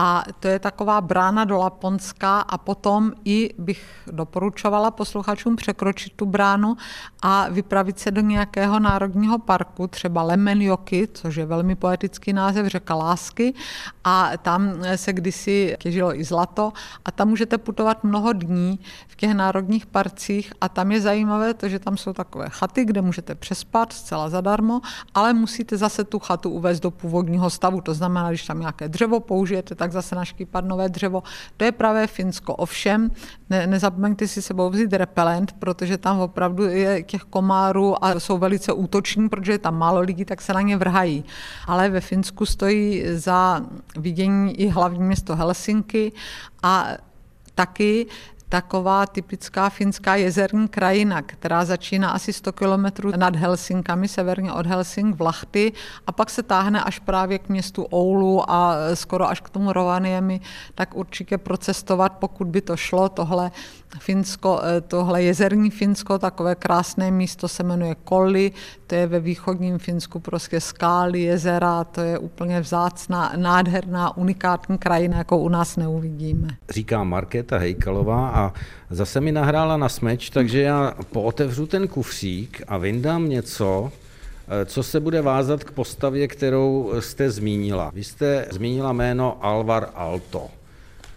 A 0.00 0.24
to 0.40 0.48
je 0.48 0.58
taková 0.58 1.00
brána 1.00 1.44
do 1.44 1.58
Laponska 1.58 2.40
a 2.40 2.58
potom 2.58 3.12
i 3.24 3.54
bych 3.58 3.84
doporučovala 4.06 4.90
posluchačům 4.90 5.56
překročit 5.56 6.12
tu 6.12 6.26
bránu 6.26 6.76
a 7.22 7.48
vypravit 7.48 7.98
se 7.98 8.10
do 8.10 8.20
nějakého 8.20 8.80
národního 8.80 9.38
parku, 9.38 9.86
třeba 9.86 10.22
Lemenjoky, 10.22 11.08
což 11.14 11.36
je 11.36 11.46
velmi 11.46 11.76
poetický 11.76 12.32
název, 12.32 12.66
řeka 12.66 12.94
lásky. 12.94 13.54
A 14.04 14.30
tam 14.42 14.72
se 14.96 15.12
kdysi 15.12 15.76
těžilo 15.78 16.20
i 16.20 16.24
zlato 16.24 16.72
a 17.04 17.10
tam 17.10 17.28
můžete 17.28 17.58
putovat 17.58 18.04
mnoho 18.04 18.32
dní 18.32 18.80
v 19.08 19.16
těch 19.16 19.34
národních 19.34 19.86
parcích. 19.86 20.52
A 20.60 20.68
tam 20.68 20.92
je 20.92 21.00
zajímavé 21.00 21.54
to, 21.54 21.68
že 21.68 21.78
tam 21.78 21.96
jsou 21.96 22.12
takové 22.12 22.46
chaty, 22.48 22.84
kde 22.84 23.02
můžete 23.02 23.34
přespat 23.34 23.92
zcela 23.92 24.28
zadarmo, 24.28 24.80
ale 25.14 25.32
musíte 25.32 25.76
zase 25.76 26.04
tu 26.04 26.18
chatu 26.18 26.50
uvést 26.50 26.80
do 26.80 26.90
původního 26.90 27.50
stavu, 27.50 27.80
to 27.80 27.94
znamená, 27.94 28.28
když 28.28 28.46
tam 28.46 28.60
nějaké 28.60 28.88
dřevo 28.88 29.20
použijete, 29.20 29.74
tak 29.74 29.87
tak 29.88 29.92
zase 29.92 30.14
naškýpat 30.14 30.64
nové 30.64 30.88
dřevo. 30.88 31.22
To 31.56 31.64
je 31.64 31.72
pravé 31.72 32.06
Finsko. 32.06 32.54
Ovšem, 32.54 33.10
ne, 33.50 33.66
nezapomeňte 33.66 34.28
si 34.28 34.42
sebou 34.42 34.70
vzít 34.70 34.92
repelent, 34.92 35.52
protože 35.52 35.98
tam 35.98 36.20
opravdu 36.20 36.64
je 36.68 37.02
těch 37.02 37.22
komárů 37.22 38.04
a 38.04 38.20
jsou 38.20 38.38
velice 38.38 38.72
útoční, 38.72 39.28
protože 39.28 39.52
je 39.52 39.58
tam 39.58 39.78
málo 39.78 40.00
lidí, 40.00 40.24
tak 40.24 40.40
se 40.40 40.52
na 40.52 40.60
ně 40.60 40.76
vrhají. 40.76 41.24
Ale 41.66 41.88
ve 41.88 42.00
Finsku 42.00 42.46
stojí 42.46 43.04
za 43.16 43.64
vidění 43.96 44.60
i 44.60 44.68
hlavní 44.68 45.00
město 45.00 45.36
Helsinky 45.36 46.12
a 46.62 47.00
taky 47.54 48.06
taková 48.48 49.06
typická 49.06 49.70
finská 49.70 50.16
jezerní 50.16 50.68
krajina, 50.68 51.22
která 51.22 51.64
začíná 51.64 52.10
asi 52.10 52.32
100 52.32 52.52
kilometrů 52.52 53.12
nad 53.16 53.36
Helsinkami, 53.36 54.08
severně 54.08 54.52
od 54.52 54.66
Helsing 54.66 55.16
v 55.16 55.20
Lachty 55.20 55.72
a 56.06 56.12
pak 56.12 56.30
se 56.30 56.42
táhne 56.42 56.82
až 56.82 56.98
právě 56.98 57.38
k 57.38 57.48
městu 57.48 57.82
Oulu 57.82 58.50
a 58.50 58.76
skoro 58.94 59.28
až 59.28 59.40
k 59.40 59.50
tomu 59.50 59.72
Rovaniemi, 59.72 60.40
tak 60.74 60.96
určitě 60.96 61.38
procestovat, 61.38 62.12
pokud 62.12 62.46
by 62.46 62.60
to 62.60 62.76
šlo, 62.76 63.08
tohle 63.08 63.50
Finsko, 63.98 64.60
eh, 64.64 64.80
tohle 64.80 65.22
jezerní 65.22 65.70
Finsko, 65.70 66.18
takové 66.18 66.54
krásné 66.54 67.10
místo 67.10 67.48
se 67.48 67.62
jmenuje 67.62 67.96
Kolli, 68.04 68.52
to 68.86 68.94
je 68.94 69.06
ve 69.06 69.20
východním 69.20 69.78
Finsku 69.78 70.20
prostě 70.20 70.60
skály, 70.60 71.20
jezera, 71.20 71.84
to 71.84 72.00
je 72.00 72.18
úplně 72.18 72.60
vzácná, 72.60 73.32
nádherná, 73.36 74.16
unikátní 74.16 74.78
krajina, 74.78 75.18
jako 75.18 75.38
u 75.38 75.48
nás 75.48 75.76
neuvidíme. 75.76 76.48
Říká 76.70 77.04
Markéta 77.04 77.58
Hejkalová 77.58 78.28
a 78.38 78.52
zase 78.90 79.20
mi 79.20 79.32
nahrála 79.32 79.76
na 79.76 79.88
smeč, 79.88 80.30
takže 80.30 80.60
já 80.60 80.94
pootevřu 81.12 81.66
ten 81.66 81.88
kufřík 81.88 82.62
a 82.68 82.78
vyndám 82.78 83.28
něco, 83.28 83.92
eh, 84.48 84.64
co 84.64 84.82
se 84.82 85.00
bude 85.00 85.22
vázat 85.22 85.64
k 85.64 85.70
postavě, 85.70 86.28
kterou 86.28 86.92
jste 87.00 87.30
zmínila. 87.30 87.90
Vy 87.94 88.04
jste 88.04 88.46
zmínila 88.50 88.92
jméno 88.92 89.44
Alvar 89.44 89.88
Alto. 89.94 90.48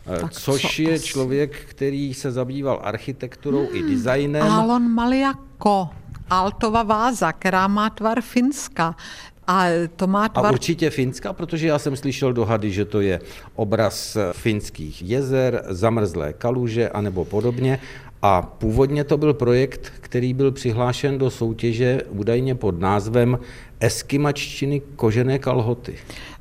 Eh, 0.08 0.20
tak 0.20 0.32
což 0.32 0.80
je 0.80 0.94
asi? 0.94 1.06
člověk, 1.06 1.66
který 1.70 2.14
se 2.14 2.32
zabýval 2.32 2.80
architekturou 2.84 3.68
hmm, 3.68 3.76
i 3.76 3.84
designem. 3.84 4.44
Alon 4.44 4.92
Maliako, 4.92 5.90
Altova 6.30 6.84
váza, 6.84 7.32
která 7.32 7.68
má 7.68 7.90
tvar 7.90 8.22
Finska. 8.22 8.96
A 9.48 9.66
to 9.96 10.08
má 10.08 10.30
tvar... 10.30 10.46
A 10.46 10.52
určitě 10.52 10.90
Finska, 10.90 11.34
protože 11.34 11.68
já 11.68 11.80
jsem 11.80 11.96
slyšel 11.96 12.34
dohady, 12.34 12.72
že 12.72 12.86
to 12.86 13.02
je 13.02 13.20
obraz 13.56 14.18
finských 14.32 15.02
jezer, 15.02 15.64
zamrzlé 15.70 16.34
kaluže 16.34 16.90
anebo 16.90 17.26
podobně. 17.26 17.80
A 18.22 18.42
původně 18.42 19.04
to 19.04 19.18
byl 19.18 19.34
projekt, 19.34 19.92
který 20.02 20.34
byl 20.34 20.52
přihlášen 20.52 21.18
do 21.18 21.30
soutěže 21.30 22.02
údajně 22.10 22.56
pod 22.56 22.80
názvem 22.80 23.40
Eskimačtiny 23.80 24.82
kožené 24.96 25.40
kalhoty. 25.40 25.98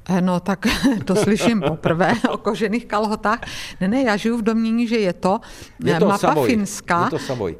Eh, 0.08 0.20
no 0.20 0.40
tak 0.40 0.66
to 1.04 1.16
slyším 1.16 1.60
poprvé 1.68 2.14
o 2.30 2.36
kožených 2.36 2.86
kalhotách. 2.86 3.40
Ne, 3.80 3.88
ne, 3.88 4.02
já 4.02 4.16
žiju 4.16 4.38
v 4.38 4.42
domění, 4.42 4.86
že 4.86 4.96
je 4.96 5.12
to, 5.12 5.40
je 5.84 5.98
to 5.98 6.06
mapa 6.06 6.18
Savoy. 6.18 6.50
Finska. 6.50 7.04
Je 7.04 7.10
to 7.10 7.18
Savoy. 7.18 7.56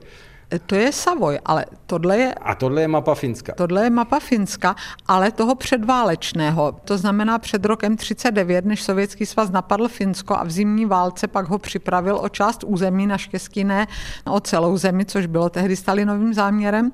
To 0.67 0.75
je 0.75 0.93
Savoy, 0.93 1.39
ale 1.45 1.67
tohle 1.87 2.19
je... 2.19 2.35
A 2.35 2.55
tohle 2.55 2.81
je 2.83 2.89
mapa 2.89 3.15
Finska. 3.15 3.53
Tohle 3.57 3.85
je 3.85 3.91
mapa 3.91 4.21
Finska, 4.21 4.77
ale 5.07 5.31
toho 5.31 5.55
předválečného. 5.55 6.73
To 6.85 6.99
znamená 6.99 7.39
před 7.39 7.65
rokem 7.65 7.97
39, 7.97 8.65
než 8.65 8.83
Sovětský 8.83 9.27
svaz 9.27 9.51
napadl 9.51 9.89
Finsko 9.89 10.37
a 10.37 10.45
v 10.45 10.51
zimní 10.51 10.87
válce 10.87 11.27
pak 11.27 11.49
ho 11.49 11.59
připravil 11.59 12.19
o 12.23 12.29
část 12.29 12.65
území, 12.65 13.07
naštěstí 13.07 13.65
ne 13.65 13.87
o 14.27 14.41
celou 14.41 14.77
zemi, 14.77 15.05
což 15.05 15.27
bylo 15.27 15.51
tehdy 15.51 15.77
Stalinovým 15.77 16.35
záměrem. 16.35 16.93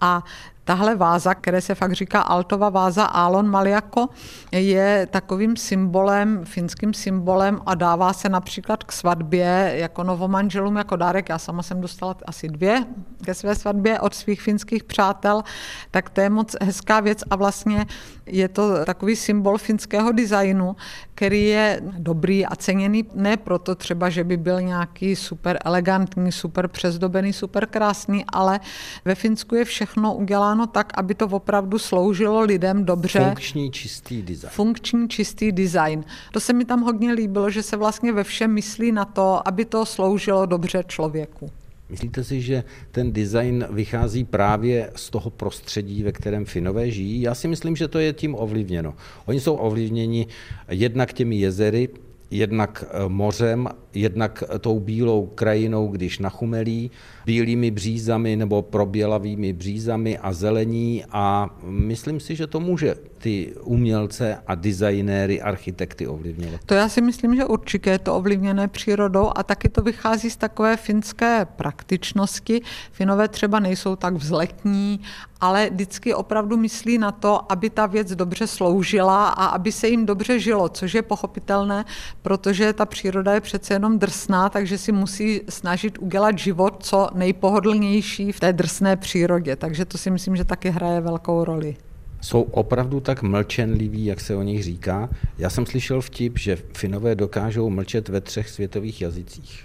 A 0.00 0.22
Tahle 0.64 0.96
váza, 0.96 1.34
které 1.34 1.60
se 1.60 1.74
fakt 1.74 1.92
říká 1.92 2.20
Altova 2.20 2.68
váza 2.68 3.04
Alon 3.04 3.50
Maliako, 3.50 4.08
je 4.52 5.08
takovým 5.10 5.56
symbolem, 5.56 6.44
finským 6.44 6.94
symbolem 6.94 7.60
a 7.66 7.74
dává 7.74 8.12
se 8.12 8.28
například 8.28 8.84
k 8.84 8.92
svatbě 8.92 9.72
jako 9.74 10.04
novomanželům 10.04 10.76
jako 10.76 10.96
dárek. 10.96 11.28
Já 11.28 11.38
sama 11.38 11.62
jsem 11.62 11.80
dostala 11.80 12.16
asi 12.26 12.48
dvě 12.48 12.84
ke 13.24 13.34
své 13.34 13.54
svatbě 13.54 14.00
od 14.00 14.14
svých 14.14 14.42
finských 14.42 14.84
přátel, 14.84 15.42
tak 15.90 16.10
to 16.10 16.20
je 16.20 16.30
moc 16.30 16.56
hezká 16.62 17.00
věc 17.00 17.24
a 17.30 17.36
vlastně 17.36 17.86
je 18.26 18.48
to 18.48 18.84
takový 18.84 19.16
symbol 19.16 19.58
finského 19.58 20.12
designu, 20.12 20.76
který 21.14 21.44
je 21.44 21.80
dobrý 21.98 22.46
a 22.46 22.56
ceněný 22.56 23.04
ne 23.14 23.36
proto 23.36 23.74
třeba, 23.74 24.10
že 24.10 24.24
by 24.24 24.36
byl 24.36 24.60
nějaký 24.60 25.16
super 25.16 25.58
elegantní, 25.64 26.32
super 26.32 26.68
přezdobený, 26.68 27.32
super 27.32 27.66
krásný, 27.66 28.24
ale 28.32 28.60
ve 29.04 29.14
Finsku 29.14 29.54
je 29.54 29.64
všechno 29.64 30.14
uděláno 30.14 30.53
tak, 30.66 30.92
aby 30.96 31.14
to 31.14 31.26
opravdu 31.26 31.78
sloužilo 31.78 32.40
lidem 32.40 32.84
dobře. 32.84 33.20
Funkční 33.24 33.70
čistý 33.70 34.22
design. 34.22 34.50
Funkční 34.50 35.08
čistý 35.08 35.52
design. 35.52 36.04
To 36.32 36.40
se 36.40 36.52
mi 36.52 36.64
tam 36.64 36.80
hodně 36.80 37.12
líbilo, 37.12 37.50
že 37.50 37.62
se 37.62 37.76
vlastně 37.76 38.12
ve 38.12 38.24
všem 38.24 38.52
myslí 38.52 38.92
na 38.92 39.04
to, 39.04 39.48
aby 39.48 39.64
to 39.64 39.86
sloužilo 39.86 40.46
dobře 40.46 40.84
člověku. 40.86 41.50
Myslíte 41.88 42.24
si, 42.24 42.40
že 42.40 42.64
ten 42.90 43.12
design 43.12 43.66
vychází 43.70 44.24
právě 44.24 44.90
z 44.96 45.10
toho 45.10 45.30
prostředí, 45.30 46.02
ve 46.02 46.12
kterém 46.12 46.44
Finové 46.44 46.90
žijí? 46.90 47.20
Já 47.20 47.34
si 47.34 47.48
myslím, 47.48 47.76
že 47.76 47.88
to 47.88 47.98
je 47.98 48.12
tím 48.12 48.34
ovlivněno. 48.34 48.94
Oni 49.26 49.40
jsou 49.40 49.54
ovlivněni 49.54 50.26
jednak 50.68 51.12
těmi 51.12 51.36
jezery, 51.36 51.88
jednak 52.30 52.84
eh, 52.88 53.08
mořem, 53.08 53.68
jednak 53.94 54.44
tou 54.60 54.80
bílou 54.80 55.26
krajinou, 55.26 55.88
když 55.88 56.18
nachumelí, 56.18 56.90
bílými 57.26 57.70
břízami 57.70 58.36
nebo 58.36 58.62
probělavými 58.62 59.52
břízami 59.52 60.18
a 60.18 60.32
zelení 60.32 61.04
a 61.10 61.50
myslím 61.62 62.20
si, 62.20 62.36
že 62.36 62.46
to 62.46 62.60
může 62.60 62.94
ty 63.18 63.54
umělce 63.62 64.38
a 64.46 64.54
designéry, 64.54 65.42
architekty 65.42 66.06
ovlivnilo? 66.06 66.58
To 66.66 66.74
já 66.74 66.88
si 66.88 67.00
myslím, 67.00 67.36
že 67.36 67.44
určitě 67.44 67.90
je 67.90 67.98
to 67.98 68.16
ovlivněné 68.16 68.68
přírodou 68.68 69.30
a 69.34 69.42
taky 69.42 69.68
to 69.68 69.82
vychází 69.82 70.30
z 70.30 70.36
takové 70.36 70.76
finské 70.76 71.44
praktičnosti. 71.44 72.62
Finové 72.92 73.28
třeba 73.28 73.60
nejsou 73.60 73.96
tak 73.96 74.14
vzletní, 74.14 75.00
ale 75.40 75.70
vždycky 75.70 76.14
opravdu 76.14 76.56
myslí 76.56 76.98
na 76.98 77.12
to, 77.12 77.52
aby 77.52 77.70
ta 77.70 77.86
věc 77.86 78.14
dobře 78.14 78.46
sloužila 78.46 79.28
a 79.28 79.46
aby 79.46 79.72
se 79.72 79.88
jim 79.88 80.06
dobře 80.06 80.38
žilo, 80.38 80.68
což 80.68 80.94
je 80.94 81.02
pochopitelné, 81.02 81.84
protože 82.22 82.72
ta 82.72 82.86
příroda 82.86 83.34
je 83.34 83.40
přece 83.40 83.74
jenom 83.74 83.98
drsná, 83.98 84.48
takže 84.48 84.78
si 84.78 84.92
musí 84.92 85.40
snažit 85.48 85.98
udělat 85.98 86.38
život 86.38 86.76
co 86.80 87.08
nejpohodlnější 87.14 88.32
v 88.32 88.40
té 88.40 88.52
drsné 88.52 88.96
přírodě. 88.96 89.56
Takže 89.56 89.84
to 89.84 89.98
si 89.98 90.10
myslím, 90.10 90.36
že 90.36 90.44
taky 90.44 90.70
hraje 90.70 91.00
velkou 91.00 91.44
roli 91.44 91.76
jsou 92.24 92.42
opravdu 92.42 93.00
tak 93.00 93.22
mlčenliví, 93.22 94.04
jak 94.04 94.20
se 94.20 94.36
o 94.36 94.42
nich 94.42 94.62
říká. 94.62 95.08
Já 95.38 95.50
jsem 95.50 95.66
slyšel 95.66 96.00
vtip, 96.00 96.38
že 96.38 96.58
Finové 96.76 97.14
dokážou 97.14 97.70
mlčet 97.70 98.08
ve 98.08 98.20
třech 98.20 98.48
světových 98.48 99.02
jazycích. 99.02 99.64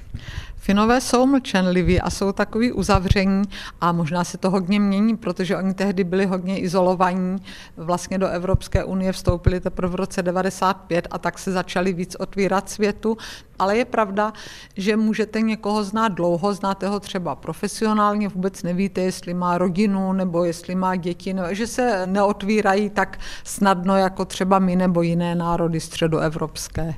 Finové 0.62 1.02
jsou 1.02 1.26
mlčenliví 1.26 2.02
a 2.02 2.10
jsou 2.10 2.32
takový 2.32 2.72
uzavření 2.72 3.44
a 3.82 3.92
možná 3.92 4.24
se 4.24 4.38
to 4.38 4.50
hodně 4.50 4.80
mění, 4.80 5.18
protože 5.18 5.58
oni 5.58 5.74
tehdy 5.74 6.04
byli 6.04 6.26
hodně 6.26 6.60
izolovaní. 6.60 7.38
Vlastně 7.78 8.18
do 8.18 8.28
Evropské 8.28 8.84
unie 8.84 9.12
vstoupili 9.12 9.60
teprve 9.60 9.92
v 9.92 9.96
roce 9.96 10.24
95 10.24 11.08
a 11.12 11.18
tak 11.18 11.40
se 11.40 11.52
začali 11.52 11.94
víc 11.94 12.16
otvírat 12.16 12.70
světu. 12.70 13.18
Ale 13.60 13.78
je 13.78 13.86
pravda, 13.86 14.34
že 14.78 14.98
můžete 14.98 15.42
někoho 15.42 15.84
znát 15.84 16.08
dlouho, 16.08 16.54
znáte 16.54 16.88
ho 16.88 17.00
třeba 17.00 17.36
profesionálně, 17.36 18.28
vůbec 18.28 18.64
nevíte, 18.64 19.02
jestli 19.02 19.34
má 19.34 19.58
rodinu 19.58 20.14
nebo 20.14 20.44
jestli 20.44 20.76
má 20.76 20.96
děti, 20.96 21.34
nebo, 21.34 21.54
že 21.54 21.68
se 21.68 22.02
neotvírají 22.06 22.90
tak 22.90 23.20
snadno 23.44 23.98
jako 23.98 24.26
třeba 24.26 24.60
my 24.60 24.76
nebo 24.76 25.02
jiné 25.02 25.36
národy 25.36 25.80
středoevropské. 25.80 26.96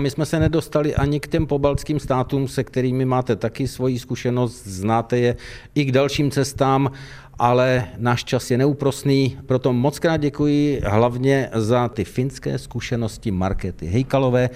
My 0.00 0.10
jsme 0.10 0.26
se 0.26 0.40
nedostali 0.40 0.94
ani 0.94 1.20
k 1.20 1.28
těm 1.28 1.46
pobaltským 1.46 2.00
státům, 2.00 2.48
se 2.48 2.64
kterými 2.64 3.04
máte 3.04 3.36
taky 3.36 3.68
svoji 3.68 3.98
zkušenost, 3.98 4.66
znáte 4.66 5.18
je 5.18 5.36
i 5.74 5.84
k 5.84 5.92
dalším 5.92 6.30
cestám, 6.30 6.90
ale 7.38 7.88
náš 7.96 8.24
čas 8.24 8.50
je 8.50 8.58
neúprosný, 8.58 9.38
proto 9.46 9.72
moc 9.72 9.98
krát 9.98 10.16
děkuji 10.16 10.80
hlavně 10.84 11.50
za 11.54 11.88
ty 11.88 12.04
finské 12.04 12.58
zkušenosti 12.58 13.30
Markety 13.30 13.86
Hejkalové 13.86 14.50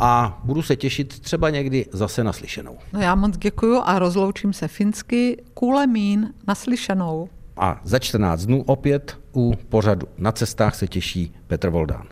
a 0.00 0.40
budu 0.44 0.62
se 0.62 0.76
těšit 0.76 1.20
třeba 1.20 1.50
někdy 1.50 1.86
zase 1.92 2.24
naslyšenou. 2.24 2.78
No 2.92 3.00
já 3.00 3.14
moc 3.14 3.36
děkuji 3.36 3.80
a 3.84 3.98
rozloučím 3.98 4.52
se 4.52 4.68
finsky. 4.68 5.42
Kulemín 5.54 6.34
naslyšenou. 6.48 7.28
A 7.56 7.80
za 7.84 7.98
14 7.98 8.44
dnů 8.44 8.62
opět 8.62 9.18
u 9.36 9.54
pořadu 9.68 10.06
na 10.18 10.32
cestách 10.32 10.74
se 10.74 10.88
těší 10.88 11.34
Petr 11.46 11.68
Voldán. 11.68 12.06